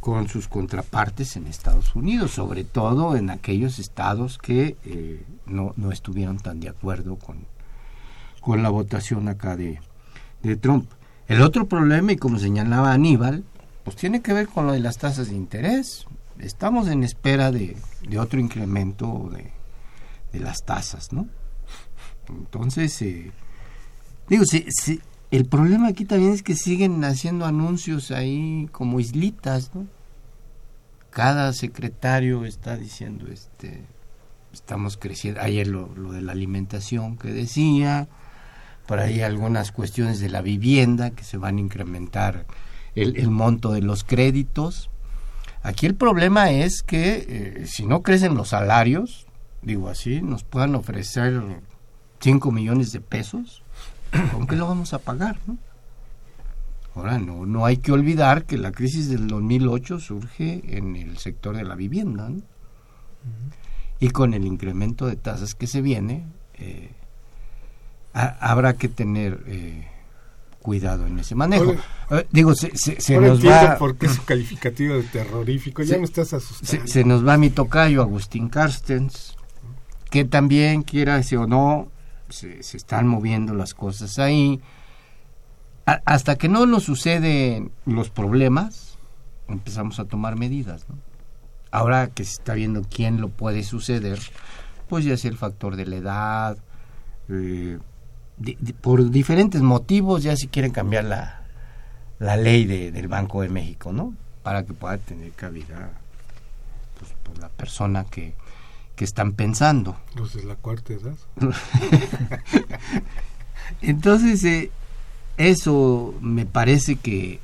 [0.00, 5.92] con sus contrapartes en Estados Unidos, sobre todo en aquellos estados que eh, no, no
[5.92, 7.46] estuvieron tan de acuerdo con,
[8.40, 9.78] con la votación acá de,
[10.42, 10.90] de Trump.
[11.28, 13.44] El otro problema, y como señalaba Aníbal,
[13.84, 16.04] pues tiene que ver con lo de las tasas de interés.
[16.38, 17.76] Estamos en espera de,
[18.08, 19.52] de otro incremento de,
[20.32, 21.28] de las tasas, ¿no?
[22.28, 23.30] Entonces, eh,
[24.28, 29.74] digo, se- se- el problema aquí también es que siguen haciendo anuncios ahí como islitas,
[29.74, 29.86] ¿no?
[31.10, 33.84] Cada secretario está diciendo, este,
[34.52, 35.40] estamos creciendo.
[35.40, 38.08] Ayer lo, de la alimentación que decía,
[38.86, 42.46] por ahí algunas cuestiones de la vivienda que se van a incrementar
[42.96, 44.90] el monto de los créditos.
[45.64, 49.26] Aquí el problema es que eh, si no crecen los salarios,
[49.62, 51.42] digo así, nos puedan ofrecer
[52.20, 53.62] 5 millones de pesos,
[54.32, 55.38] ¿con qué lo vamos a pagar?
[55.46, 55.56] No?
[56.94, 61.56] Ahora, no, no hay que olvidar que la crisis del 2008 surge en el sector
[61.56, 62.42] de la vivienda, ¿no?
[64.00, 66.24] Y con el incremento de tasas que se viene,
[66.58, 66.90] eh,
[68.12, 69.88] ha- habrá que tener eh,
[70.64, 71.74] cuidado en ese manejo.
[72.30, 73.76] Digo, se, se- se Ahora nos va...
[73.76, 75.82] por qué su calificativo de terrorífico.
[75.82, 76.86] Ya Se- me estás asustando.
[76.86, 79.36] se nos va mi tocayo Agustín Carstens,
[80.10, 81.88] que también, quiera decir o no,
[82.30, 84.58] se, están moviendo las cosas ahí.
[85.84, 88.96] A- hasta que no nos suceden los problemas,
[89.48, 90.86] empezamos a tomar medidas.
[90.88, 90.96] ¿no?
[91.70, 94.18] Ahora que se está viendo quién lo puede suceder,
[94.88, 96.58] pues ya sea el factor de la edad,
[97.28, 97.78] eh,
[98.36, 101.42] di- di- por diferentes motivos, ya si quieren cambiar la,
[102.18, 104.14] la ley de- del Banco de México, ¿no?
[104.42, 105.92] Para que pueda tener cabida
[106.98, 108.34] pues, pues, la persona que,
[108.96, 109.96] que están pensando.
[110.14, 111.16] Los de la cuarta edad.
[113.80, 114.70] Entonces, eh,
[115.36, 117.40] eso me parece que,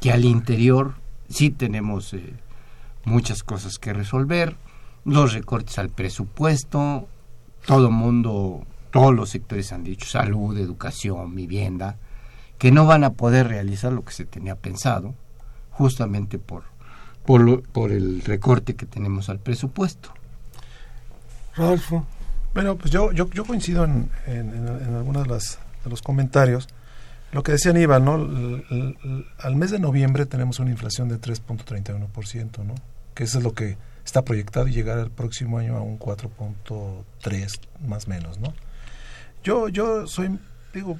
[0.00, 0.94] que al interior
[1.28, 2.34] sí tenemos eh,
[3.04, 4.56] muchas cosas que resolver.
[5.04, 7.08] Los recortes al presupuesto,
[7.66, 11.96] todo mundo, todos los sectores han dicho, salud, educación, vivienda,
[12.58, 15.14] que no van a poder realizar lo que se tenía pensado,
[15.70, 16.62] justamente por,
[17.26, 20.10] por, lo- por el recorte que tenemos al presupuesto.
[21.56, 22.06] Rodolfo.
[22.54, 26.02] Bueno, pues yo, yo, yo coincido en, en, en, en algunos de, las- de los
[26.02, 26.68] comentarios.
[27.32, 28.16] Lo que decía Aníbal, ¿no?
[28.16, 32.74] L- l- l- al mes de noviembre tenemos una inflación de 3.31%, ¿no?
[33.14, 37.58] Que eso es lo que está proyectado y llegar el próximo año a un 4.3
[37.86, 38.52] más o menos, ¿no?
[39.42, 40.38] Yo, yo soy,
[40.72, 40.98] digo,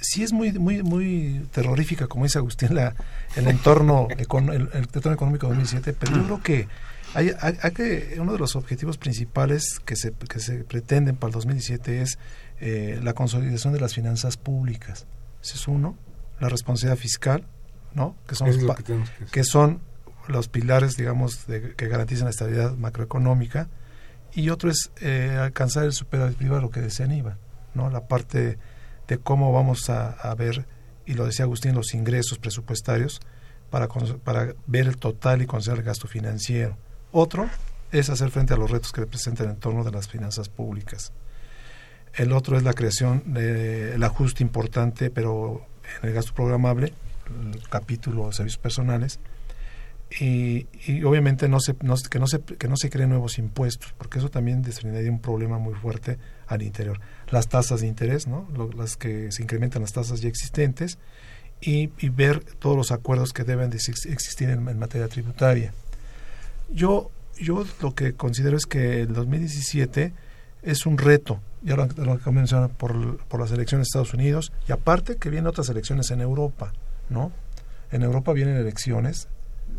[0.00, 2.94] sí es muy, muy, muy terrorífica, como dice Agustín, la,
[3.36, 6.68] el entorno, econ- el, el entorno económico de 2007, pero yo creo que
[7.14, 11.28] hay, hay- hay que uno de los objetivos principales que se, que se pretenden para
[11.28, 12.18] el 2017 es
[12.60, 15.06] eh, la consolidación de las finanzas públicas.
[15.42, 15.96] Ese es uno,
[16.38, 17.44] la responsabilidad fiscal,
[17.94, 18.14] ¿no?
[18.28, 19.80] Que son, que que son
[20.28, 23.68] los pilares, digamos, de- que garantizan la estabilidad macroeconómica.
[24.32, 27.36] Y otro es eh, alcanzar el superávit privado, lo que decía Aníbal,
[27.74, 27.90] ¿no?
[27.90, 28.58] La parte
[29.08, 30.66] de cómo vamos a, ver,
[31.06, 33.20] y lo decía Agustín, los ingresos presupuestarios
[33.70, 36.76] para, para ver el total y considerar el gasto financiero.
[37.12, 37.48] Otro
[37.92, 41.12] es hacer frente a los retos que representa el entorno de las finanzas públicas.
[42.14, 45.66] El otro es la creación del ajuste importante, pero
[46.02, 46.92] en el gasto programable,
[47.26, 49.20] el capítulo de servicios personales,
[50.18, 54.18] y, y obviamente no se, que, no se, que no se creen nuevos impuestos, porque
[54.18, 57.00] eso también determinaría un problema muy fuerte al interior.
[57.30, 58.48] Las tasas de interés, ¿no?
[58.76, 60.98] Las que se incrementan las tasas ya existentes,
[61.62, 65.74] y, ver todos los acuerdos que deben de ex- existir en, en materia tributaria.
[66.72, 70.12] Yo, yo lo que considero es que el 2017
[70.62, 74.52] es un reto, ya lo, lo que menciona por, por las elecciones de Estados Unidos,
[74.68, 76.72] y aparte que vienen otras elecciones en Europa,
[77.10, 77.30] ¿no?
[77.92, 79.28] En Europa vienen elecciones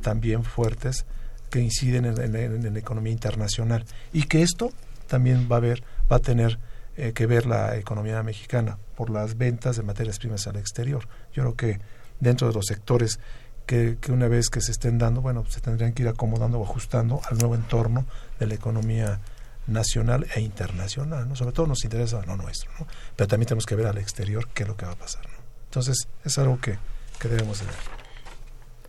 [0.02, 1.06] también fuertes
[1.50, 3.86] que inciden en, la economía internacional.
[4.14, 4.72] Y que esto
[5.08, 6.60] también va a ver va a tener
[6.98, 11.08] eh, que ver la economía mexicana por las ventas de materias primas al exterior.
[11.34, 11.80] Yo creo que
[12.20, 13.20] dentro de los sectores
[13.66, 17.22] que, una vez que se estén dando bueno se tendrían que ir acomodando o ajustando
[17.30, 18.06] al nuevo entorno
[18.40, 19.20] de la economía
[19.68, 22.88] nacional e internacional no sobre todo nos interesa lo nuestro ¿no?
[23.16, 25.26] pero también tenemos que ver al exterior qué es lo que va a pasar
[25.66, 26.78] entonces es algo que,
[27.20, 28.01] que debemos de ver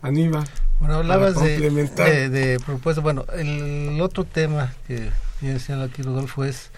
[0.02, 0.44] Aníbal.
[0.80, 3.00] Bueno, hablabas de, de, de propuesta.
[3.00, 6.72] Bueno, el otro tema que bien señala aquí Rodolfo es,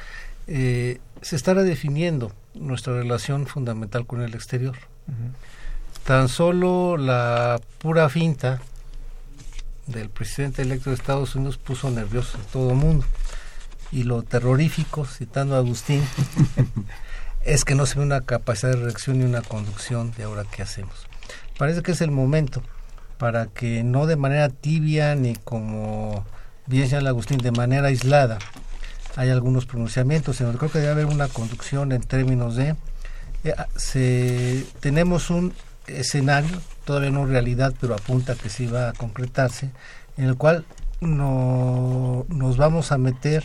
[0.47, 4.77] eh, se está redefiniendo nuestra relación fundamental con el exterior.
[6.05, 8.61] Tan solo la pura finta
[9.87, 13.07] del presidente electo de Estados Unidos puso nervioso a todo el mundo.
[13.91, 16.03] Y lo terrorífico, citando a Agustín,
[17.43, 20.63] es que no se ve una capacidad de reacción ni una conducción de ahora qué
[20.63, 21.07] hacemos.
[21.57, 22.63] Parece que es el momento
[23.19, 26.25] para que no de manera tibia ni como
[26.67, 28.39] bien señala Agustín, de manera aislada,
[29.17, 32.75] hay algunos pronunciamientos, sino creo que debe haber una conducción en términos de
[33.45, 35.53] eh, se, tenemos un
[35.87, 39.71] escenario, todavía no realidad, pero apunta que sí va a concretarse,
[40.17, 40.65] en el cual
[41.01, 43.45] no, nos vamos a meter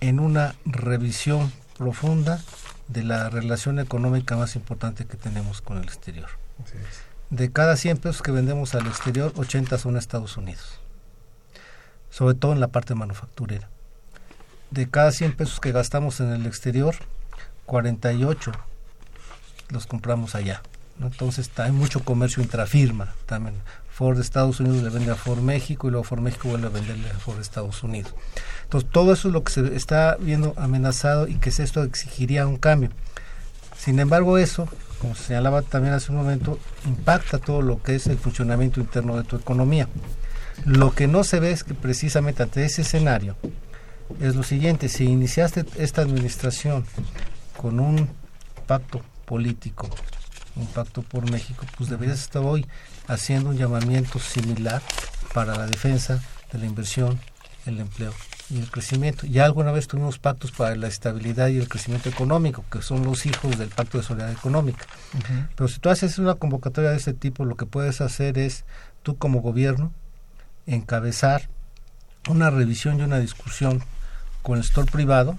[0.00, 2.42] en una revisión profunda
[2.88, 6.28] de la relación económica más importante que tenemos con el exterior.
[7.30, 10.78] De cada 100 pesos que vendemos al exterior, 80 son a Estados Unidos,
[12.08, 13.68] sobre todo en la parte manufacturera.
[14.70, 16.94] De cada 100 pesos que gastamos en el exterior,
[17.66, 18.52] 48
[19.70, 20.62] los compramos allá.
[21.00, 23.56] Entonces hay mucho comercio intrafirma también.
[23.90, 27.10] Ford Estados Unidos le vende a Ford México y luego Ford México vuelve a venderle
[27.10, 28.14] a Ford Estados Unidos.
[28.64, 32.46] Entonces todo eso es lo que se está viendo amenazado y que es esto exigiría
[32.46, 32.90] un cambio.
[33.76, 34.68] Sin embargo eso,
[35.00, 39.16] como se señalaba también hace un momento, impacta todo lo que es el funcionamiento interno
[39.16, 39.88] de tu economía.
[40.64, 43.36] Lo que no se ve es que precisamente ante ese escenario
[44.20, 46.86] es lo siguiente, si iniciaste esta administración
[47.56, 48.08] con un
[48.66, 49.88] pacto político,
[50.54, 52.66] un pacto por México, pues deberías estar hoy
[53.08, 54.80] haciendo un llamamiento similar
[55.34, 56.22] para la defensa
[56.52, 57.18] de la inversión,
[57.66, 58.12] el empleo
[58.50, 59.26] y el crecimiento.
[59.26, 63.26] Ya alguna vez tuvimos pactos para la estabilidad y el crecimiento económico, que son los
[63.26, 64.86] hijos del Pacto de Solidaridad Económica.
[65.54, 68.64] Pero si tú haces una convocatoria de este tipo, lo que puedes hacer es,
[69.02, 69.92] tú como gobierno,
[70.66, 71.48] encabezar
[72.28, 73.82] una revisión y una discusión
[74.42, 75.38] con el sector privado,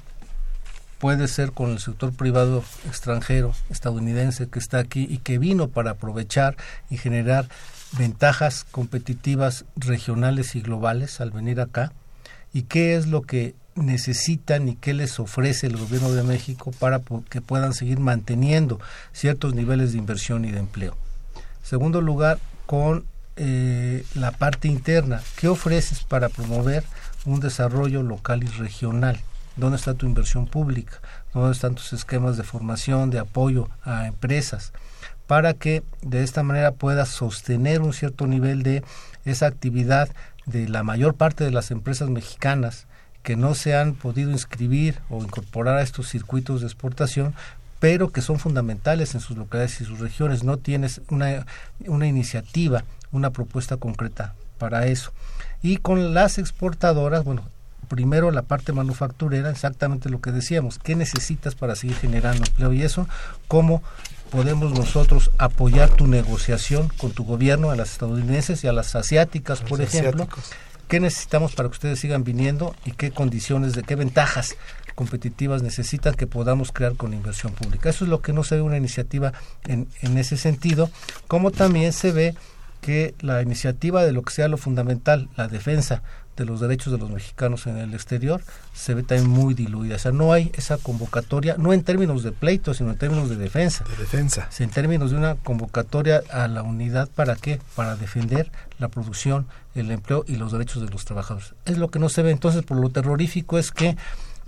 [0.99, 5.91] puede ser con el sector privado extranjero, estadounidense, que está aquí y que vino para
[5.91, 6.57] aprovechar
[6.89, 7.47] y generar
[7.97, 11.93] ventajas competitivas regionales y globales al venir acá,
[12.53, 17.01] y qué es lo que necesitan y qué les ofrece el gobierno de México para
[17.29, 18.79] que puedan seguir manteniendo
[19.13, 20.95] ciertos niveles de inversión y de empleo.
[21.63, 26.83] Segundo lugar, con eh, la parte interna, ¿qué ofreces para promover
[27.25, 29.19] un desarrollo local y regional?
[29.55, 30.99] ¿Dónde está tu inversión pública?
[31.33, 34.71] ¿Dónde están tus esquemas de formación, de apoyo a empresas?
[35.27, 38.83] Para que de esta manera puedas sostener un cierto nivel de
[39.25, 40.09] esa actividad
[40.47, 42.87] de la mayor parte de las empresas mexicanas
[43.21, 47.35] que no se han podido inscribir o incorporar a estos circuitos de exportación,
[47.79, 50.43] pero que son fundamentales en sus localidades y sus regiones.
[50.43, 51.45] No tienes una,
[51.85, 55.11] una iniciativa, una propuesta concreta para eso.
[55.61, 57.43] Y con las exportadoras, bueno,
[57.87, 62.73] primero la parte manufacturera, exactamente lo que decíamos, ¿qué necesitas para seguir generando empleo?
[62.73, 63.07] Y eso,
[63.47, 63.81] ¿cómo
[64.29, 69.61] podemos nosotros apoyar tu negociación con tu gobierno, a las estadounidenses y a las asiáticas,
[69.61, 70.23] por Los ejemplo?
[70.23, 70.51] asiáticos.
[70.87, 74.55] ¿Qué necesitamos para que ustedes sigan viniendo y qué condiciones, de qué ventajas
[74.95, 77.89] competitivas necesitan que podamos crear con inversión pública?
[77.89, 79.33] Eso es lo que no se ve una iniciativa
[79.65, 80.89] en, en ese sentido,
[81.27, 82.35] como también se ve
[82.79, 86.03] que la iniciativa de lo que sea lo fundamental, la defensa
[86.37, 88.41] de los derechos de los mexicanos en el exterior,
[88.73, 89.95] se ve también muy diluida.
[89.95, 93.35] O sea, no hay esa convocatoria, no en términos de pleito, sino en términos de
[93.35, 94.49] defensa de defensa.
[94.59, 97.59] en términos de una convocatoria a la unidad para qué?
[97.75, 101.53] Para defender la producción, el empleo y los derechos de los trabajadores.
[101.65, 103.97] Es lo que no se ve entonces por lo terrorífico es que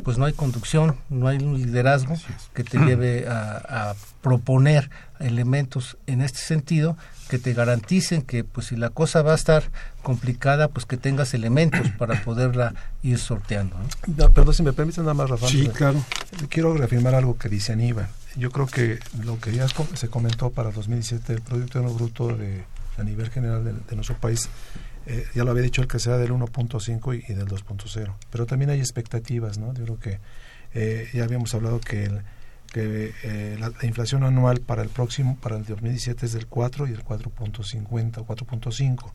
[0.03, 2.15] pues no hay conducción, no hay un liderazgo
[2.53, 4.89] que te lleve a, a proponer
[5.19, 6.97] elementos en este sentido
[7.29, 9.63] que te garanticen que pues si la cosa va a estar
[10.01, 13.77] complicada, pues que tengas elementos para poderla ir sorteando.
[13.77, 14.15] ¿no?
[14.25, 15.47] No, perdón, si me permiten nada más, Rafa.
[15.47, 16.03] Sí, claro.
[16.49, 18.07] Quiero reafirmar algo que dice Aníbal.
[18.35, 22.63] Yo creo que lo que ya se comentó para 2017, el Producto Interno Bruto de,
[22.97, 24.49] a nivel general de, de nuestro país,
[25.05, 28.13] eh, ya lo había dicho, el que sea del 1.5 y, y del 2.0.
[28.31, 29.73] Pero también hay expectativas, ¿no?
[29.73, 30.19] Yo creo que
[30.73, 32.21] eh, ya habíamos hablado que, el-
[32.69, 36.87] que eh, la, la inflación anual para el próximo, para el 2017 es del 4
[36.87, 39.11] y del 4.50 o 4.5.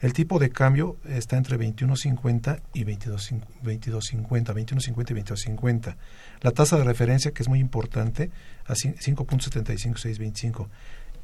[0.00, 5.96] El tipo de cambio está entre 21.50 y 22.50, 22.50, 21.50 y 22.50.
[6.42, 8.30] La tasa de referencia, que es muy importante,
[8.66, 10.68] a cin- 5.75, 6.25.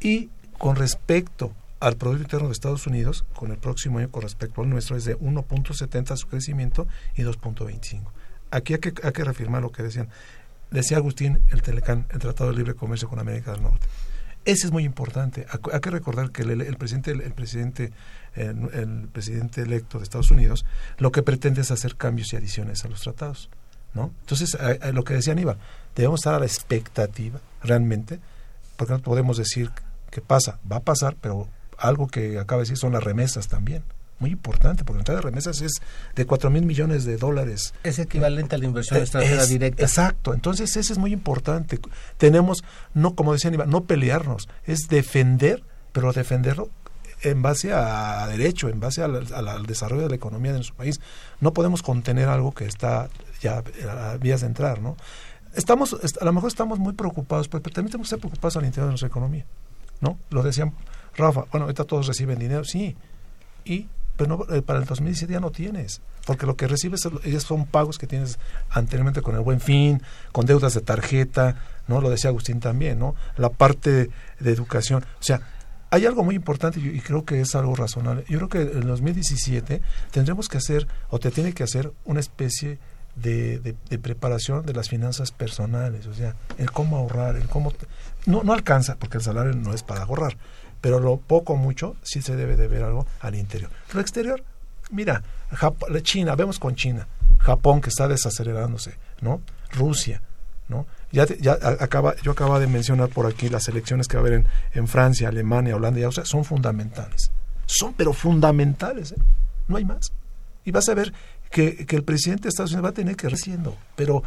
[0.01, 4.62] Y con respecto al Producto Interno de Estados Unidos, con el próximo año con respecto
[4.62, 8.03] al nuestro, es de 1.70 su crecimiento y 2.25.
[8.51, 10.09] Aquí hay que, hay que reafirmar lo que decían.
[10.71, 13.87] Decía Agustín, el Telecán, el Tratado de Libre Comercio con América del Norte.
[14.45, 15.47] Ese es muy importante.
[15.73, 17.93] Hay que recordar que el, el presidente, el, presidente,
[18.35, 20.64] el, el presidente electo de Estados Unidos,
[20.99, 23.51] lo que pretende es hacer cambios y adiciones a los tratados,
[23.93, 24.12] ¿no?
[24.21, 24.57] Entonces,
[24.93, 25.59] lo que decía Aníbal,
[25.95, 28.18] debemos estar a la expectativa, realmente,
[28.77, 29.71] porque no podemos decir
[30.11, 33.83] que pasa, va a pasar, pero algo que acaba de decir son las remesas también,
[34.21, 35.73] muy importante, porque la entrada de remesas es
[36.14, 39.83] de 4 mil millones de dólares Es equivalente a la inversión eh, extranjera directa.
[39.83, 41.81] Exacto, entonces ese es muy importante.
[42.18, 42.62] Tenemos,
[42.95, 46.68] no como decía Aníbal, no pelearnos, es defender, pero defenderlo
[47.23, 49.27] en base a derecho, en base al,
[49.66, 51.01] desarrollo de la economía de nuestro país.
[51.41, 53.09] No podemos contener algo que está
[53.43, 54.97] ya a vías de entrar, ¿no?
[55.55, 58.57] Estamos, est- a lo mejor estamos muy preocupados, pero pero también tenemos que estar preocupados
[58.57, 59.45] al interior de nuestra economía,
[60.01, 60.18] ¿no?
[60.31, 60.73] Lo decían
[61.16, 62.97] Rafa, bueno, ahorita todos reciben dinero, sí,
[63.64, 63.89] y
[64.21, 67.64] pero no, eh, para el 2017 ya no tienes, porque lo que recibes ellos son
[67.64, 71.57] pagos que tienes anteriormente con el Buen Fin, con deudas de tarjeta,
[71.89, 72.03] ¿no?
[72.03, 73.14] Lo decía Agustín también, ¿no?
[73.39, 75.41] La parte de educación, o sea,
[75.89, 78.27] hay algo muy importante y, creo que es algo razonable.
[78.29, 82.21] Yo creo que en el 2017 tendremos que hacer, o te tiene que hacer, una
[82.21, 82.79] especie
[83.16, 87.73] de preparación de las finanzas personales, o sea, el cómo ahorrar, el cómo...
[88.27, 90.37] No, no alcanza, porque el salario no es para ahorrar,
[90.81, 93.70] pero lo poco o mucho sí se debe de ver algo al interior.
[93.93, 94.43] Lo exterior,
[94.91, 95.22] mira,
[95.53, 97.07] Jap- China, vemos con China,
[97.39, 99.41] Japón que está desacelerándose, ¿no?
[99.72, 100.22] Rusia,
[100.68, 100.87] ¿no?
[101.12, 104.41] Ya, ya acaba, yo acaba de mencionar por aquí las elecciones que va a haber
[104.41, 107.31] en, en Francia, Alemania, Holanda y Austria, son fundamentales.
[107.66, 109.16] Son, pero fundamentales, ¿eh?
[109.68, 110.12] No hay más.
[110.64, 111.12] Y vas a ver
[111.51, 114.22] que, que el presidente de Estados Unidos va a tener que ir haciendo, pero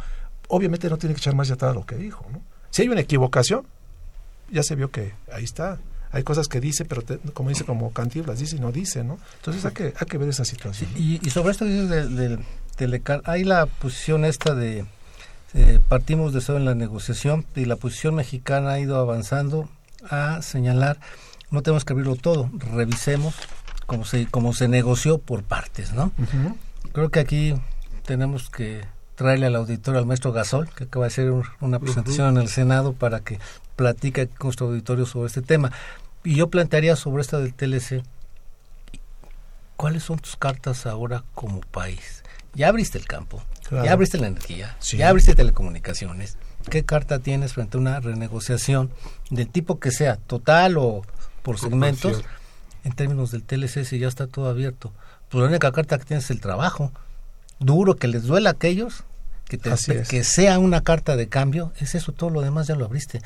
[0.48, 2.42] obviamente no tiene que echar más atrás a lo que dijo, ¿no?
[2.70, 3.66] Si hay una equivocación,
[4.50, 5.78] ya se vio que ahí está.
[6.14, 9.18] Hay cosas que dice, pero te- como dice como Cantinflas, dice y no dice, ¿no?
[9.36, 10.88] Entonces hay que, hay que ver esa situación.
[10.92, 10.98] ¿no?
[10.98, 12.38] Y, y sobre esto que dices del, del
[12.76, 14.86] Telecar, hay la posición esta de
[15.54, 19.68] eh, partimos de eso en la negociación y la posición mexicana ha ido avanzando
[20.10, 20.98] a señalar,
[21.50, 23.34] no tenemos que abrirlo todo, revisemos
[23.86, 26.12] cómo se, cómo se negoció por partes, ¿no?
[26.18, 26.56] Ujú.
[26.92, 27.54] Creo que aquí
[28.04, 28.82] tenemos que
[29.14, 32.48] traerle al auditorio al maestro Gasol, que acaba de hacer un- una presentación en el
[32.48, 33.38] Senado para que
[33.76, 35.70] platique con nuestro auditorio sobre este tema.
[36.24, 38.02] Y yo plantearía sobre esta del TLC,
[39.76, 42.22] ¿cuáles son tus cartas ahora como país?
[42.54, 43.84] Ya abriste el campo, Claro.
[43.84, 44.96] ya abriste la energía, Sí.
[44.96, 46.38] ya abriste telecomunicaciones.
[46.70, 48.90] ¿Qué carta tienes frente a una renegociación
[49.30, 51.02] del tipo que sea, total o
[51.42, 52.22] por segmentos?
[52.84, 54.92] En términos del TLC, si ya está todo abierto,
[55.28, 56.92] pues la única carta que tienes es el trabajo.
[57.58, 59.04] Duro, que les duela a aquellos,
[59.46, 59.70] que, te-
[60.08, 63.20] que sea una carta de cambio, es eso, todo lo demás ya lo abriste.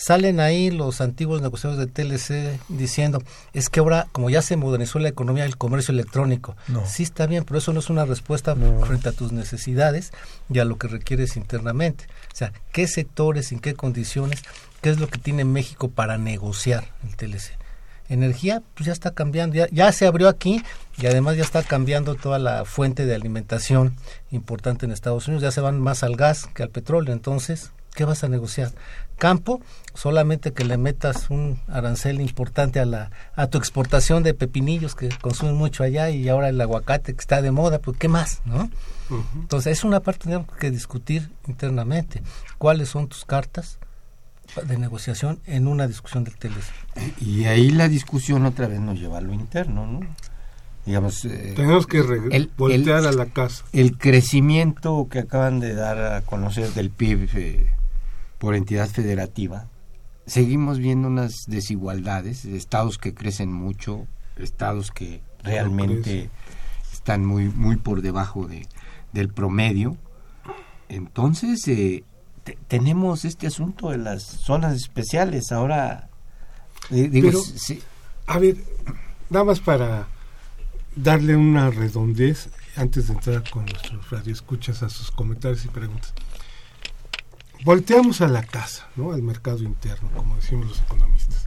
[0.00, 3.20] Salen ahí los antiguos negociadores del TLC diciendo,
[3.52, 6.86] es que ahora, como ya se modernizó la economía, el comercio electrónico, No.
[6.86, 8.80] sí está bien, pero eso no es una respuesta No.
[8.86, 10.12] frente a tus necesidades
[10.48, 12.04] y a lo que requieres internamente.
[12.32, 14.42] O sea, ¿qué sectores, en qué condiciones,
[14.82, 17.58] qué es lo que tiene México para negociar el TLC?
[18.08, 20.62] Energía, pues ya está cambiando, ya, ya se abrió aquí
[20.96, 23.96] y además ya está cambiando toda la fuente de alimentación
[24.30, 28.04] importante en Estados Unidos, ya se van más al gas que al petróleo, entonces, ¿qué
[28.04, 28.70] vas a negociar?
[29.18, 29.60] Campo,
[29.94, 35.08] solamente que le metas un arancel importante a la a tu exportación de pepinillos que
[35.20, 38.70] consumen mucho allá y ahora el aguacate que está de moda, pues ¿qué más, no?
[39.34, 42.22] Entonces, es una parte que tenemos que discutir internamente.
[42.58, 43.78] ¿Cuáles son tus cartas
[44.64, 47.20] de negociación en una discusión del TLC?
[47.20, 50.00] Y ahí la discusión otra vez nos lleva a lo interno, ¿no?
[50.86, 51.98] Digamos, eh, Tenemos que
[52.30, 53.64] el- voltear el- a la casa.
[53.72, 57.66] el crecimiento que acaban de dar a conocer del PIB eh,
[58.38, 59.68] por entidad federativa,
[60.26, 66.30] seguimos viendo unas desigualdades, estados que crecen mucho, estados que realmente
[66.92, 68.66] están muy muy por debajo de,
[69.12, 69.96] del promedio
[70.88, 72.04] entonces eh,
[72.44, 75.52] te- tenemos este asunto de las zonas especiales.
[75.52, 76.08] Ahora,
[76.90, 77.82] eh, digo, Pero- sí,
[78.26, 78.56] A ver,
[79.30, 80.06] nada más para
[80.96, 86.12] darle una redondez antes de entrar con nuestros radioescuchas a sus comentarios y preguntas.
[87.64, 89.12] Volteamos a la casa, ¿no?
[89.12, 91.46] Al mercado interno, como decimos los economistas.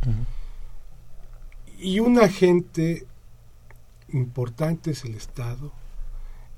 [1.80, 3.06] Y un agente
[4.10, 5.72] importante es el Estado,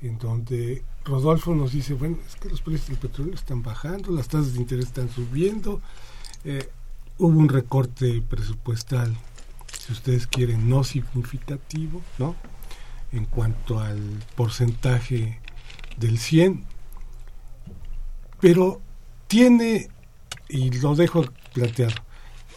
[0.01, 4.27] en donde Rodolfo nos dice, bueno, es que los precios del petróleo están bajando, las
[4.27, 5.81] tasas de interés están subiendo,
[6.43, 6.69] eh,
[7.17, 9.15] hubo un recorte presupuestal,
[9.79, 12.35] si ustedes quieren, no significativo, ¿no?
[13.11, 14.01] En cuanto al
[14.35, 15.39] porcentaje
[15.97, 16.65] del 100,
[18.41, 18.81] pero
[19.33, 19.89] tiene,
[20.47, 21.25] y lo dejo
[21.55, 21.95] planteado,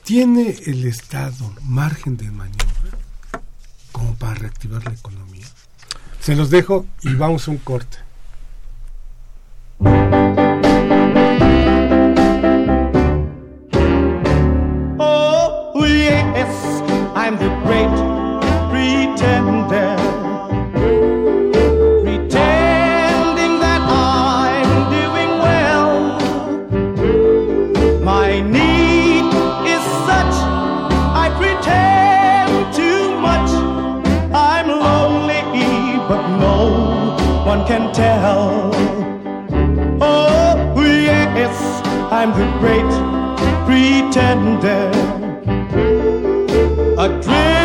[0.05, 2.99] ¿tiene el Estado margen de maniobra
[3.93, 5.47] como para reactivar la economía?
[6.21, 7.97] Se los dejo y vamos a un corte.
[37.67, 38.71] Can tell.
[40.01, 42.93] Oh, yes, I'm the great
[43.67, 44.91] pretender.
[46.97, 47.56] Adrift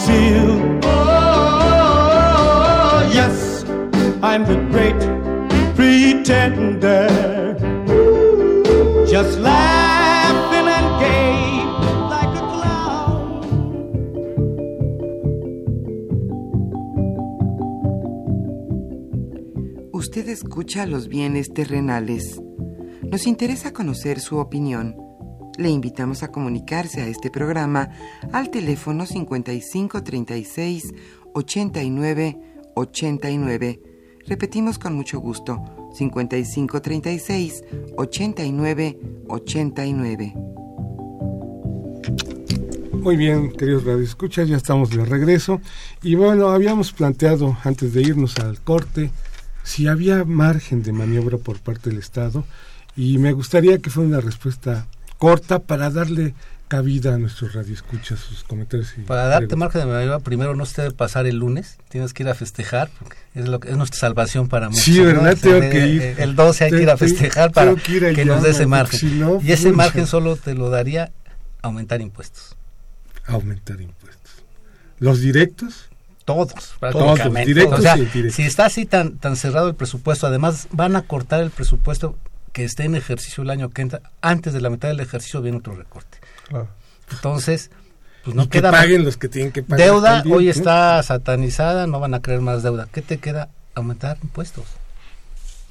[0.00, 0.80] conceal.
[0.84, 1.90] Oh,
[3.12, 3.64] yes,
[4.22, 4.98] I'm the great
[5.74, 7.08] pretender.
[9.06, 11.64] Just laughing and gay
[12.08, 13.42] like a clown.
[19.92, 22.40] Usted escucha los bienes terrenales.
[23.02, 25.09] Nos interesa conocer su opinión.
[25.60, 27.90] Le invitamos a comunicarse a este programa
[28.32, 30.94] al teléfono 55 36
[31.34, 32.38] 89
[32.74, 33.80] 89.
[34.26, 38.98] Repetimos con mucho gusto: 55 36 89
[39.28, 40.34] 89.
[42.94, 45.60] Muy bien, queridos radioescuchas, ya estamos de regreso.
[46.02, 49.10] Y bueno, habíamos planteado antes de irnos al corte
[49.62, 52.46] si había margen de maniobra por parte del Estado
[52.96, 54.86] y me gustaría que fuera una respuesta
[55.20, 56.34] corta para darle
[56.66, 58.94] cabida a nuestros radioescuchas, sus comentarios.
[58.96, 62.22] Y Para darte margen de maniobra, primero no se debe pasar el lunes, tienes que
[62.22, 64.82] ir a festejar, porque es, lo que, es nuestra salvación para muchos.
[64.82, 65.34] Sí, ¿verdad?
[65.34, 65.36] ¿no?
[65.36, 66.02] Tengo El- que ir.
[66.18, 68.98] El 12 hay que ir a festejar para que ir nos dé ese margen.
[68.98, 71.12] si no, y ese margen solo te lo daría
[71.60, 72.56] aumentar impuestos.
[73.26, 74.32] Aumentar impuestos.
[75.00, 75.90] ¿Los directos?
[76.24, 77.46] Todos, prácticamente.
[77.46, 81.02] directos o sea, y si está así tan, tan cerrado el presupuesto, además van a
[81.02, 82.16] cortar el presupuesto
[82.52, 85.58] que esté en ejercicio el año que entra, antes de la mitad del ejercicio viene
[85.58, 86.18] otro recorte.
[86.48, 86.68] Claro.
[87.10, 87.70] Entonces,
[88.24, 89.86] pues no y que queda paguen los que tienen que pagar.
[89.86, 90.50] deuda, también, hoy ¿no?
[90.50, 92.88] está satanizada, no van a creer más deuda.
[92.92, 93.48] ¿Qué te queda?
[93.74, 94.64] Aumentar impuestos.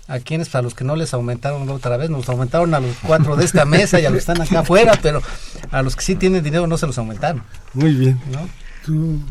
[0.07, 0.55] ¿A quienes?
[0.55, 3.65] A los que no les aumentaron otra vez, nos aumentaron a los cuatro de esta
[3.65, 5.21] mesa y a los que están acá afuera, pero
[5.69, 7.43] a los que sí tienen dinero no se los aumentaron.
[7.73, 8.19] Muy bien.
[8.31, 8.49] ¿no?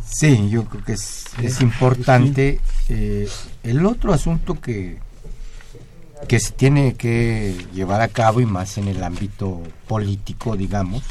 [0.09, 2.61] Sí, yo creo que es, es importante.
[2.88, 3.28] eh,
[3.64, 4.99] el otro asunto que,
[6.26, 11.02] que se tiene que llevar a cabo y más en el ámbito político, digamos,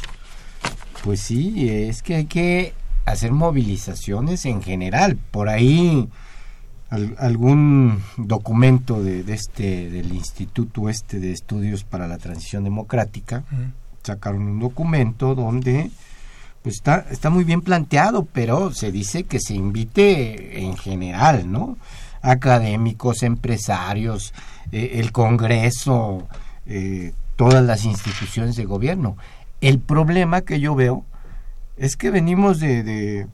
[1.02, 2.74] pues sí, es que hay que
[3.06, 5.16] hacer movilizaciones en general.
[5.16, 6.08] Por ahí
[6.90, 13.44] al- algún documento de, de este del Instituto este de Estudios para la Transición Democrática
[14.02, 15.90] sacaron un documento donde
[16.62, 21.76] pues está, está muy bien planteado, pero se dice que se invite en general, ¿no?
[22.20, 24.32] Académicos, empresarios,
[24.72, 26.26] eh, el Congreso,
[26.66, 29.16] eh, todas las instituciones de gobierno.
[29.60, 31.04] El problema que yo veo
[31.76, 33.26] es que venimos de,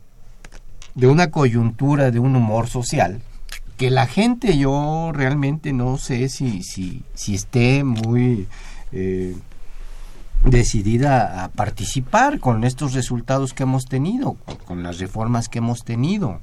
[0.95, 3.23] de, una coyuntura, de un humor social,
[3.77, 8.49] que la gente yo realmente no sé si, si, si esté muy...
[8.93, 9.37] eh,
[10.45, 16.43] decidida a participar con estos resultados que hemos tenido, con, las reformas que hemos tenido.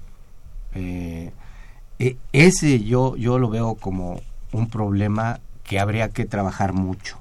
[2.02, 4.20] E- ese yo, yo lo veo como
[4.52, 7.18] un problema que habría que trabajar mucho.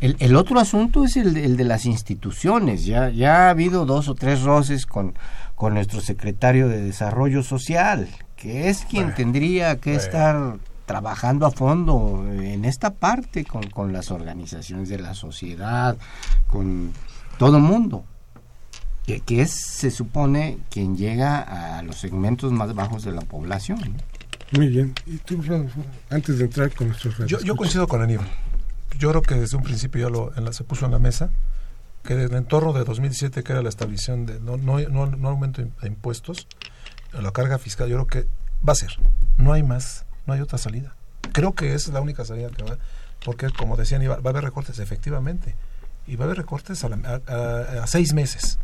[0.00, 2.84] El, el otro asunto es el, de- el de las instituciones.
[2.84, 5.14] Ya, ya ha habido dos o tres roces con,
[5.54, 12.24] con nuestro secretario de Desarrollo Social, que es quien tendría que estar trabajando a fondo
[12.32, 15.96] en esta parte con, con las organizaciones de la sociedad,
[16.46, 16.92] con
[17.38, 18.04] todo el mundo.
[19.06, 23.78] Que, que es, se supone, quien llega a los segmentos más bajos de la población.
[23.80, 24.19] ¿no?
[24.52, 24.94] Muy bien.
[25.06, 25.84] ¿Y tú, Rodolfo?
[26.10, 28.26] Antes de entrar con nuestros Yo, yo coincido con Aníbal.
[28.98, 31.30] Yo creo que desde un principio ya lo, en la- se puso en la mesa
[32.02, 35.28] que desde el entorno de 2017, que era la estabilización de no, no, no, no
[35.28, 36.46] aumento de impuestos,
[37.12, 38.28] la carga fiscal, yo creo que
[38.66, 38.90] va a ser.
[39.36, 40.94] No hay más, no hay otra salida.
[41.32, 42.78] Creo que es la única salida que va,
[43.24, 45.54] porque como decía Aníbal, va a haber recortes, efectivamente.
[46.06, 48.58] Y va a haber recortes a, la- a- a- a seis meses.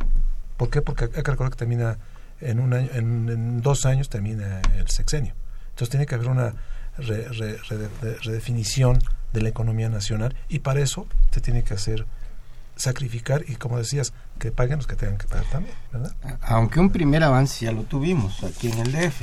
[0.57, 0.81] ¿Por qué?
[0.81, 1.97] Porque hay que recordar que termina
[2.41, 5.33] en, un año, en, en dos años termina el sexenio.
[5.77, 6.53] Entonces tiene que haber una
[6.97, 8.97] re- re- re- re- redefinición
[9.31, 12.07] de la economía nacional y para eso se tiene que hacer
[12.75, 16.15] sacrificar y como decías que paguen los que tengan que pagar también, ¿verdad?
[16.41, 19.21] Aunque un primer avance ya lo tuvimos aquí en el DF,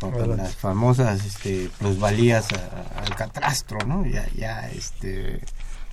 [0.00, 0.42] con, con Adelante.
[0.42, 4.04] las famosas este, plusvalías a- a- al catastro, ¿no?
[4.06, 5.40] Ya, ya, este,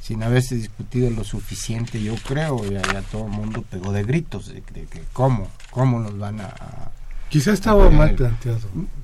[0.01, 4.47] sin haberse discutido lo suficiente, yo creo, ya, ya todo el mundo pegó de gritos
[4.47, 6.45] de, de que cómo, cómo nos van a...
[6.47, 6.91] a-
[7.33, 8.59] Quizá estaba mal planteado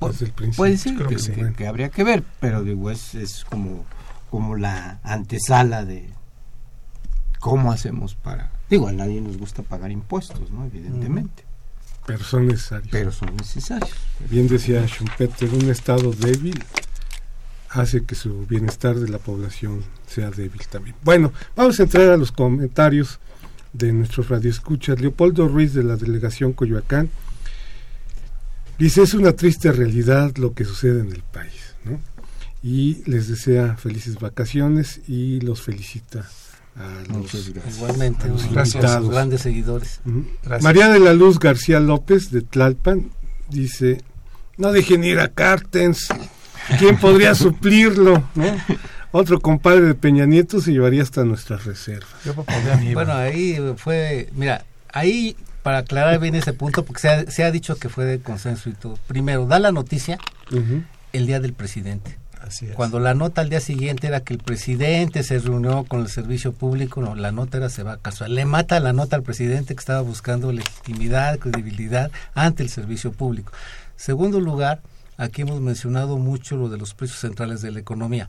[0.08, 0.56] desde el principio.
[0.56, 1.32] Puede ser Creo que, que sí.
[1.32, 3.84] que- que habría que ver, pero digo, es, es como,
[4.30, 6.08] como la antesala de
[7.40, 8.52] cómo hacemos para...
[8.68, 10.64] Digo, a nadie nos gusta pagar impuestos, ¿no?
[10.64, 11.42] Evidentemente,
[12.06, 12.88] Pero son necesarios.
[12.92, 13.90] pero son necesarios.
[14.28, 16.62] Bien decía Schumpeter, un estado débil
[17.70, 20.94] hace que su bienestar de la población sea débil también.
[21.02, 23.18] Bueno, vamos a entrar a los comentarios
[23.72, 25.00] de nuestros radioescuchas.
[25.00, 27.10] Leopoldo Ruiz de la delegación Coyoacán
[28.80, 32.00] dice, es una triste realidad lo que sucede en el país, ¿no?
[32.62, 36.28] Y les desea felices vacaciones y los felicita
[36.76, 37.34] a los.
[37.76, 40.00] Igualmente, a los un gracias a sus grandes seguidores.
[40.04, 40.26] Ujú.
[40.42, 40.62] Gracias.
[40.62, 43.10] María de la Luz García López de Tlalpan
[43.48, 44.02] dice,
[44.56, 46.08] no dejen ir a Cartens,
[46.78, 48.28] ¿quién podría suplirlo?
[48.34, 48.56] ¿no?
[49.12, 52.10] Otro compadre de Peña Nieto se llevaría hasta nuestras reservas.
[52.24, 52.34] Yo
[52.94, 57.50] Bueno, ahí fue, mira, ahí para aclarar bien ese punto, porque se ha, se ha
[57.50, 58.98] dicho que fue de consenso y todo.
[59.06, 60.18] Primero, da la noticia
[61.12, 62.18] el día del presidente.
[62.40, 62.72] así es.
[62.74, 66.52] Cuando la nota al día siguiente era que el presidente se reunió con el servicio
[66.52, 68.34] público, no, la nota era se va a casual.
[68.34, 73.52] Le mata la nota al presidente que estaba buscando legitimidad, credibilidad ante el servicio público.
[73.96, 74.80] Segundo lugar,
[75.18, 78.28] aquí hemos mencionado mucho lo de los precios centrales de la economía.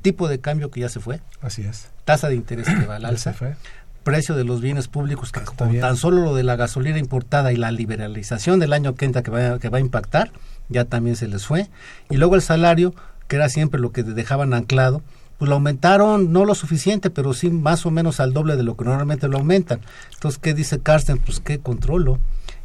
[0.00, 1.86] Tipo de cambio que ya se fue, Así es.
[2.04, 3.56] tasa de interés que va al Ya alza, se fue.
[4.02, 5.80] Precio de los bienes públicos que con bien.
[5.80, 9.30] tan solo lo de la gasolina importada y la liberalización del año que entra que
[9.30, 10.30] va, que va a impactar,
[10.68, 11.68] ya también se les fue.
[12.10, 12.94] Y luego el salario,
[13.28, 15.02] que era siempre lo que dejaban anclado,
[15.38, 18.76] pues lo aumentaron no lo suficiente, pero sí más o menos al doble de lo
[18.76, 19.80] que normalmente lo aumentan.
[20.14, 21.18] Entonces, ¿qué dice Carsten?
[21.18, 22.20] Pues que controlo.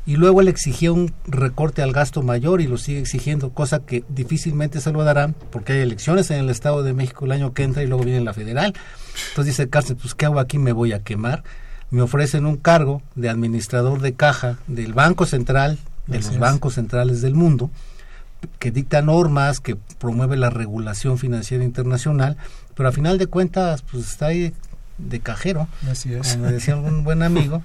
[0.05, 4.03] Y luego él exigía un recorte al gasto mayor y lo sigue exigiendo, cosa que
[4.07, 7.63] difícilmente se lo darán porque hay elecciones en el Estado de México el año que
[7.63, 8.73] entra y luego viene la federal.
[9.29, 10.57] Entonces dice Carsten, pues ¿qué hago aquí?
[10.57, 11.43] Me voy a quemar.
[11.89, 16.39] Me ofrecen un cargo de administrador de caja del Banco Central, de Así los es.
[16.39, 17.71] bancos centrales del mundo,
[18.59, 22.35] que dicta normas, que promueve la regulación financiera internacional,
[22.75, 24.53] pero a final de cuentas, pues está ahí
[24.97, 26.33] de cajero, Así es.
[26.33, 27.61] como decía un buen amigo,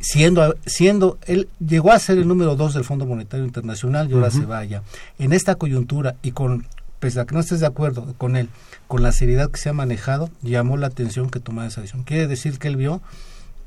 [0.00, 4.30] siendo, siendo, él llegó a ser el número dos del Fondo Monetario Internacional y ahora
[4.30, 4.82] se vaya.
[5.18, 6.66] En esta coyuntura y con,
[6.98, 8.48] pese a que no estés de acuerdo con él,
[8.88, 12.04] con la seriedad que se ha manejado, llamó la atención que tomara esa decisión.
[12.04, 13.00] Quiere decir que él vio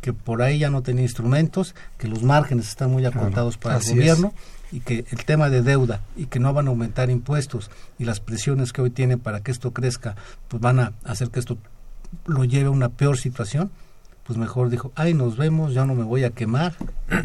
[0.02, 3.84] que por ahí ya no tenía instrumentos, que los márgenes están muy acortados para el
[3.84, 4.34] gobierno
[4.72, 8.20] y que el tema de deuda y que no van a aumentar impuestos y las
[8.20, 10.16] presiones que hoy tiene para que esto crezca,
[10.48, 11.58] pues van a hacer que esto
[12.26, 13.72] lo lleve a una peor situación,
[14.26, 16.76] pues mejor dijo, ay, nos vemos, ya no me voy a quemar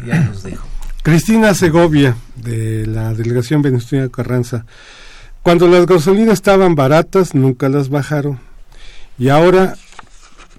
[0.05, 0.67] y ahí los dejo.
[1.03, 4.65] Cristina Segovia, de la delegación Venezuela Carranza.
[5.45, 8.39] Cuando las gasolinas estaban baratas, nunca las bajaron.
[9.19, 9.75] Y ahora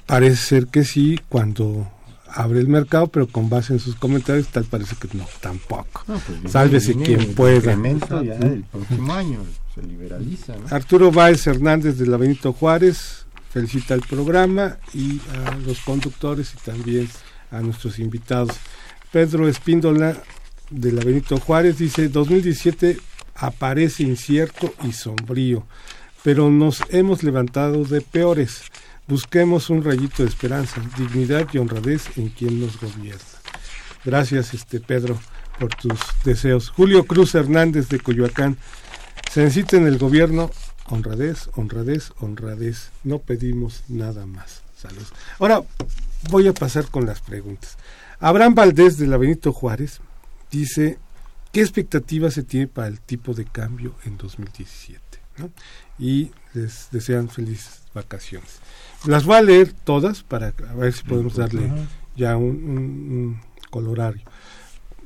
[0.07, 1.91] parece ser que sí, cuando
[2.29, 6.05] abre el mercado, pero con base en sus comentarios, tal parece que no, tampoco.
[6.07, 7.75] No, pues Sálvese quien el pueda.
[7.75, 9.41] ya del próximo año
[9.75, 10.69] se liberaliza, ¿no?
[10.71, 16.65] Arturo Báez Hernández de la Benito Juárez felicita el programa y a los conductores y
[16.65, 17.09] también
[17.51, 18.57] a nuestros invitados.
[19.11, 20.17] Pedro Espíndola
[20.71, 22.99] de la Benito Juárez dice 2017
[23.37, 25.67] aparece incierto y sombrío,
[26.23, 28.63] pero nos hemos levantado de peores.
[29.07, 33.21] Busquemos un rayito de esperanza, dignidad y honradez en quien nos gobierna.
[34.05, 35.19] Gracias, este Pedro,
[35.59, 36.71] por tus deseos.
[36.71, 38.57] Julio Cruz Hernández de Coyoacán.
[39.33, 40.51] Se necesita en el gobierno
[40.89, 42.91] honradez, honradez, honradez.
[43.05, 44.63] No pedimos nada más.
[44.77, 45.13] Saludos.
[45.39, 45.63] Ahora
[46.31, 47.77] voy a pasar con las preguntas.
[48.21, 50.01] Abraham Valdés de la Benito Juárez
[50.51, 50.99] dice,
[51.57, 55.01] ¿qué expectativas se tiene para el tipo de cambio en 2017?
[55.39, 55.51] ¿no?
[55.99, 58.59] Y les desean felices vacaciones.
[59.07, 61.71] Las voy a leer todas para a ver si podemos darle
[62.15, 63.41] ya un, un- un
[63.71, 64.21] colorario.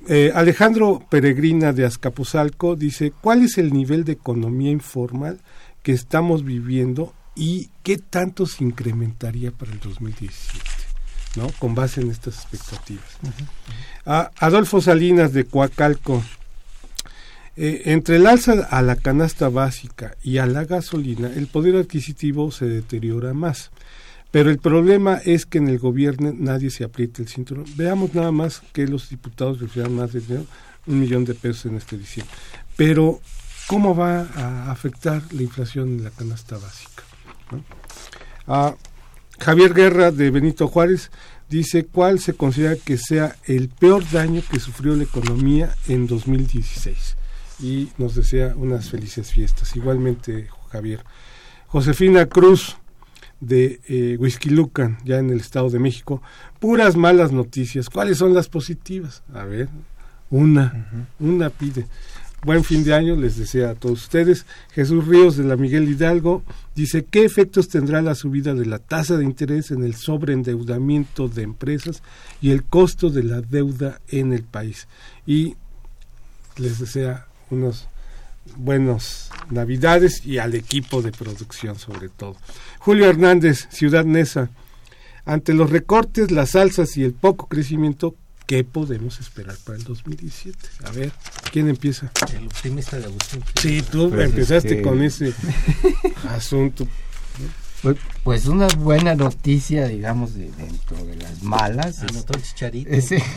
[0.08, 5.40] Eh, Alejandro Peregrina de Azcapotzalco dice, ¿cuál es el nivel de economía informal
[5.84, 10.64] que estamos viviendo y qué tanto se incrementaría para el 2017?
[11.36, 11.46] ¿no?
[11.60, 13.06] Con base en estas expectativas.
[14.04, 16.24] Adolfo Salinas de Coacalco,
[17.62, 22.50] eh, entre el alza a la canasta básica y a la gasolina, el poder adquisitivo
[22.52, 23.70] se deteriora más.
[24.30, 27.66] Pero el problema es que en el gobierno nadie se aprieta el cinturón.
[27.76, 30.22] Veamos nada más que los diputados recibirán más de
[30.86, 32.34] un millón de pesos en este diciembre.
[32.76, 33.20] Pero,
[33.66, 37.02] ¿cómo va a afectar la inflación en la canasta básica?
[38.46, 38.74] Ah,
[39.38, 41.10] Javier Guerra de Benito Juárez
[41.50, 47.19] dice cuál se considera que sea el peor daño que sufrió la economía en 2016
[47.62, 49.74] y nos desea unas felices fiestas.
[49.76, 51.04] Igualmente, Javier.
[51.68, 52.76] Josefina Cruz
[53.40, 56.22] de eh, Huizquilucan, ya en el Estado de México,
[56.58, 57.88] puras malas noticias.
[57.88, 59.22] ¿Cuáles son las positivas?
[59.32, 59.68] A ver,
[60.30, 61.86] una, una pide.
[62.42, 64.46] Buen fin de año les desea a todos ustedes.
[64.72, 66.42] Jesús Ríos de la Miguel Hidalgo
[66.74, 71.42] dice, ¿qué efectos tendrá la subida de la tasa de interés en el sobreendeudamiento de
[71.42, 72.02] empresas
[72.40, 74.88] y el costo de la deuda en el país?
[75.26, 75.56] Y
[76.56, 77.86] les desea unos
[78.56, 82.36] buenos navidades y al equipo de producción sobre todo.
[82.78, 84.50] Julio Hernández, Ciudad Nesa,
[85.24, 88.14] ante los recortes, las alzas y el poco crecimiento,
[88.46, 90.58] ¿qué podemos esperar para el 2017?
[90.84, 91.12] A ver,
[91.52, 92.10] ¿quién empieza?
[92.36, 93.42] El optimista de Agustín.
[93.60, 95.32] Sí, tú Pues, empezaste con ese
[96.28, 96.88] asunto.
[97.82, 102.00] Pues, pues una buena noticia, digamos, de, dentro de las malas.
[102.02, 102.90] Anotó el chicharito.
[102.90, 103.22] ese-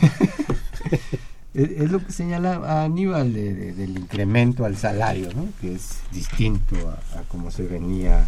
[1.54, 5.46] es, lo que señala Aníbal de- de- del incremento al salario, ¿no?
[5.60, 8.26] que es distinto a, a cómo se venía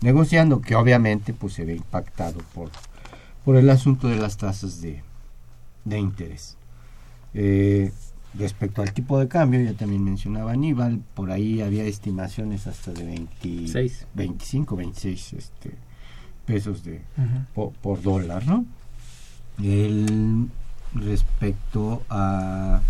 [0.00, 2.70] negociando, que obviamente pues se ve impactado por,
[3.44, 5.02] por el asunto de las tasas de,
[5.84, 6.56] de interés.
[7.34, 7.92] Eh,
[8.34, 13.04] respecto al tipo de cambio, ya también mencionaba Aníbal, por ahí había estimaciones hasta de
[13.04, 14.06] 20 Seis.
[14.14, 15.70] 25, 26 este,
[16.46, 17.00] pesos de,
[17.54, 18.64] po- por, dólar, ¿no?
[19.62, 20.48] El,
[20.94, 22.80] respecto a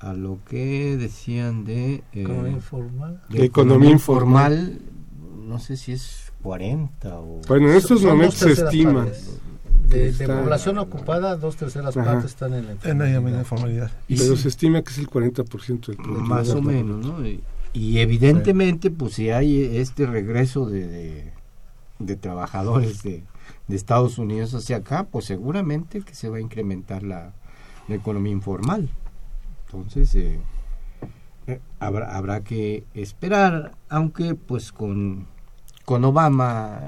[0.00, 3.22] a lo que decían de, eh, Economía informal.
[3.28, 4.80] de De economía informal,
[5.46, 9.04] no sé si es 40 o Bueno, en estos momentos dos se estima.
[9.04, 9.38] partes.
[9.88, 12.12] De, de Está- población ocupada, dos terceras Ajá.
[12.14, 13.38] partes están en la En la informalidad.
[13.38, 13.90] informalidad.
[14.08, 14.42] Y Pero sí.
[14.42, 16.24] se estima que es el 40% del producto.
[16.24, 17.24] más o menos, ¿no?
[17.26, 17.40] Y,
[17.72, 21.32] y evidentemente, pues si hay este regreso de, de,
[22.00, 23.22] de trabajadores de,
[23.68, 27.32] de Estados Unidos hacia acá, pues seguramente que se va a incrementar la,
[27.88, 28.88] la economía informal.
[29.66, 30.38] Entonces, eh,
[31.46, 35.26] eh, habrá, habrá que esperar, aunque pues con,
[35.84, 36.80] con Obama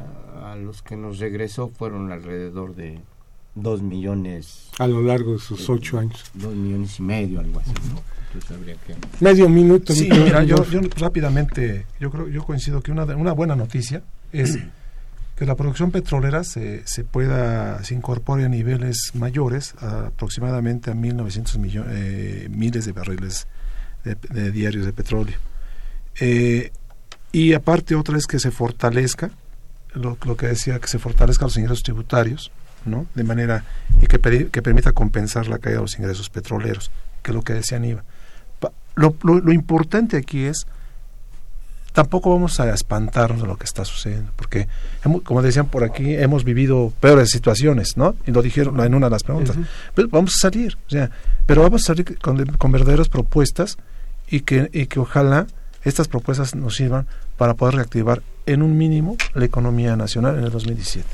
[0.45, 3.01] a los que nos regresó fueron alrededor de
[3.55, 6.25] dos millones, A lo largo de sus ocho años.
[6.35, 8.01] dos millones y medio, algo así, ¿no?
[8.27, 8.97] Entonces habría que...
[9.21, 9.93] Medio minuto.
[9.93, 14.03] Sí, mira, yo, yo rápidamente, yo creo, yo coincido que una, una buena noticia
[14.33, 14.59] es
[15.37, 20.95] que la producción petrolera se, se pueda, se incorpore a niveles mayores, a aproximadamente a
[20.95, 23.49] 1.900 millones, eh, miles de barriles
[24.05, 25.37] de, diarios de petróleo.
[26.21, 26.71] Eh,
[27.33, 29.31] y aparte otra es que se fortalezca,
[29.93, 32.53] lo, lo que decía, que se fortalezcan los ingresos tributarios,
[32.85, 33.07] ¿no?
[33.15, 33.65] De manera
[34.01, 37.55] y que, que permita compensar la caída de los ingresos petroleros, que es lo que
[37.55, 38.05] decía Aníbal.
[38.95, 40.69] Lo, lo importante aquí es
[41.95, 44.69] tampoco vamos a espantarnos de lo que está sucediendo, porque
[45.05, 48.15] hemos- como decían por aquí, hemos vivido peores situaciones, ¿no?
[48.27, 49.57] Y lo dijeron en una de las preguntas.
[49.95, 51.11] Pero vamos a salir, o sea,
[51.47, 53.79] pero vamos a salir con, con verdaderas propuestas
[54.29, 55.47] y que, y que ojalá
[55.85, 57.07] estas propuestas nos sirvan
[57.39, 61.07] para poder reactivar en un mínimo la economía nacional en el 2017.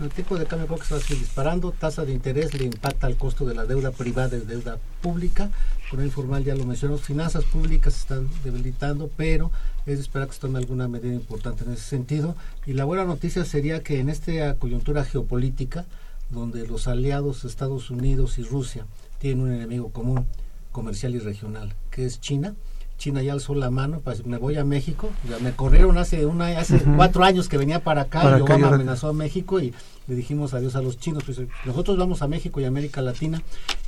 [0.00, 2.64] El tipo de cambio creo que se va a seguir disparando, tasa de interés le
[2.64, 5.50] impacta al costo de la deuda privada y deuda pública,
[5.90, 9.50] con el informal ya lo mencionamos, finanzas públicas se están debilitando, pero
[9.86, 12.36] es de esperar que se tome alguna medida importante en ese sentido.
[12.66, 15.86] Y la buena noticia sería que en esta coyuntura geopolítica,
[16.30, 18.84] donde los aliados Estados Unidos y Rusia
[19.18, 20.26] tienen un enemigo común,
[20.72, 22.54] comercial y regional, que es China,
[22.98, 25.08] China ya alzó la mano, pues me voy a México.
[25.30, 28.54] Ya me corrieron hace una hace cuatro años que venía para acá Para y acá,
[28.54, 29.72] Obama ahora- amenazó a México y
[30.08, 31.22] le dijimos adiós a los chinos.
[31.24, 33.42] Pues, nosotros vamos a México y América Latina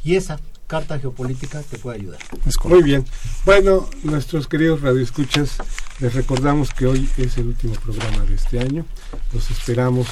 [0.04, 2.20] y esa carta geopolítica te puede ayudar.
[2.64, 3.04] Muy bien.
[3.44, 5.56] Bueno, nuestros queridos radioescuchas,
[5.98, 8.86] les recordamos que hoy es el último programa de este año.
[9.32, 10.06] Los esperamos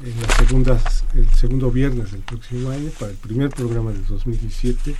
[0.00, 4.96] en las segundas, el segundo viernes del próximo año para el primer programa del 2017.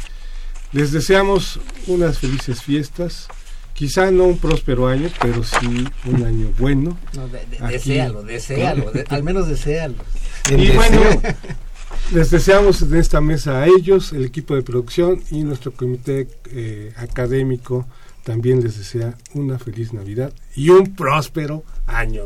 [0.73, 3.29] Les deseamos unas felices fiestas.
[3.75, 6.97] Quizá no un próspero año, pero sí un año bueno.
[7.15, 7.73] No, de- de- Aquí.
[7.73, 9.97] deséalo, deséalo, de- al menos deséalo.
[10.51, 11.01] Y bueno,
[12.13, 16.93] les deseamos en esta mesa a ellos, el equipo de producción y nuestro comité eh,
[16.97, 17.87] académico
[18.23, 22.23] también les desea una feliz Navidad y un próspero año.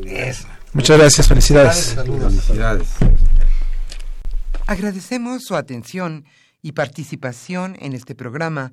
[0.74, 1.76] Muchas gracias, felicidades.
[1.76, 2.34] Saludos.
[2.34, 2.88] Felicidades.
[4.66, 6.24] Agradecemos su atención
[6.62, 8.72] y participación en este programa